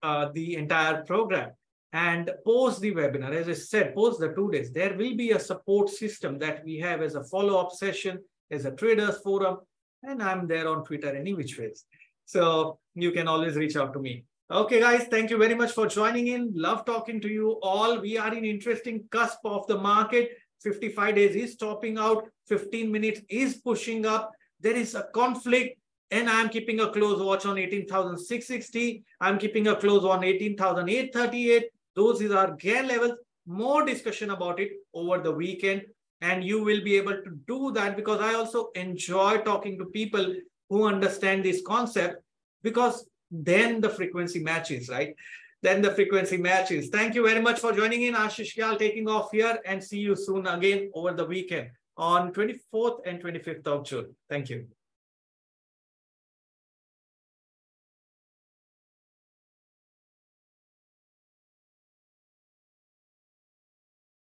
uh, 0.02 0.28
the 0.34 0.56
entire 0.56 1.04
program. 1.04 1.50
And 1.92 2.30
post 2.44 2.80
the 2.80 2.92
webinar, 2.92 3.32
as 3.34 3.48
I 3.48 3.54
said, 3.54 3.94
post 3.94 4.20
the 4.20 4.34
two 4.34 4.50
days, 4.50 4.70
there 4.70 4.94
will 4.94 5.16
be 5.16 5.30
a 5.30 5.40
support 5.40 5.88
system 5.88 6.38
that 6.40 6.62
we 6.64 6.78
have 6.80 7.00
as 7.00 7.14
a 7.14 7.24
follow-up 7.24 7.72
session, 7.72 8.18
as 8.50 8.66
a 8.66 8.72
traders 8.72 9.18
forum, 9.18 9.58
and 10.02 10.22
I'm 10.22 10.46
there 10.46 10.68
on 10.68 10.84
Twitter 10.84 11.14
any 11.14 11.32
which 11.32 11.58
ways. 11.58 11.84
So 12.26 12.78
you 12.94 13.10
can 13.12 13.26
always 13.26 13.56
reach 13.56 13.74
out 13.74 13.94
to 13.94 14.00
me. 14.00 14.24
Okay, 14.50 14.80
guys, 14.80 15.04
thank 15.10 15.28
you 15.28 15.36
very 15.36 15.54
much 15.54 15.72
for 15.72 15.86
joining 15.86 16.28
in. 16.28 16.50
Love 16.54 16.86
talking 16.86 17.20
to 17.20 17.28
you 17.28 17.58
all. 17.62 18.00
We 18.00 18.16
are 18.16 18.34
in 18.34 18.46
interesting 18.46 19.04
cusp 19.10 19.40
of 19.44 19.66
the 19.66 19.76
market. 19.76 20.30
55 20.62 21.16
days 21.16 21.36
is 21.36 21.56
topping 21.56 21.98
out. 21.98 22.24
15 22.46 22.90
minutes 22.90 23.20
is 23.28 23.58
pushing 23.58 24.06
up. 24.06 24.32
There 24.58 24.74
is 24.74 24.94
a 24.94 25.02
conflict 25.12 25.78
and 26.10 26.30
I'm 26.30 26.48
keeping 26.48 26.80
a 26.80 26.90
close 26.90 27.20
watch 27.20 27.44
on 27.44 27.58
18,660. 27.58 29.04
I'm 29.20 29.38
keeping 29.38 29.68
a 29.68 29.76
close 29.76 30.06
on 30.06 30.24
18,838. 30.24 31.66
Those 31.94 32.30
are 32.30 32.52
Gann 32.52 32.88
levels. 32.88 33.18
More 33.44 33.84
discussion 33.84 34.30
about 34.30 34.60
it 34.60 34.70
over 34.94 35.18
the 35.18 35.32
weekend. 35.32 35.82
And 36.22 36.42
you 36.42 36.64
will 36.64 36.82
be 36.82 36.96
able 36.96 37.22
to 37.22 37.38
do 37.46 37.70
that 37.72 37.96
because 37.96 38.22
I 38.22 38.32
also 38.32 38.70
enjoy 38.74 39.42
talking 39.42 39.78
to 39.78 39.84
people 39.84 40.34
who 40.70 40.86
understand 40.86 41.44
this 41.44 41.60
concept 41.66 42.22
because 42.62 43.04
then 43.30 43.80
the 43.80 43.90
frequency 43.90 44.40
matches, 44.40 44.88
right? 44.88 45.14
Then 45.62 45.82
the 45.82 45.90
frequency 45.90 46.36
matches. 46.36 46.88
Thank 46.88 47.14
you 47.14 47.26
very 47.26 47.42
much 47.42 47.58
for 47.58 47.72
joining 47.72 48.02
in. 48.02 48.14
Ashish 48.14 48.56
Kyal 48.56 48.78
taking 48.78 49.08
off 49.08 49.30
here 49.32 49.58
and 49.66 49.82
see 49.82 49.98
you 49.98 50.14
soon 50.14 50.46
again 50.46 50.90
over 50.94 51.12
the 51.12 51.24
weekend 51.24 51.70
on 51.96 52.32
24th 52.32 53.00
and 53.06 53.22
25th 53.22 53.66
of 53.66 53.84
June. 53.84 54.14
Thank 54.28 54.50
you. 54.50 54.68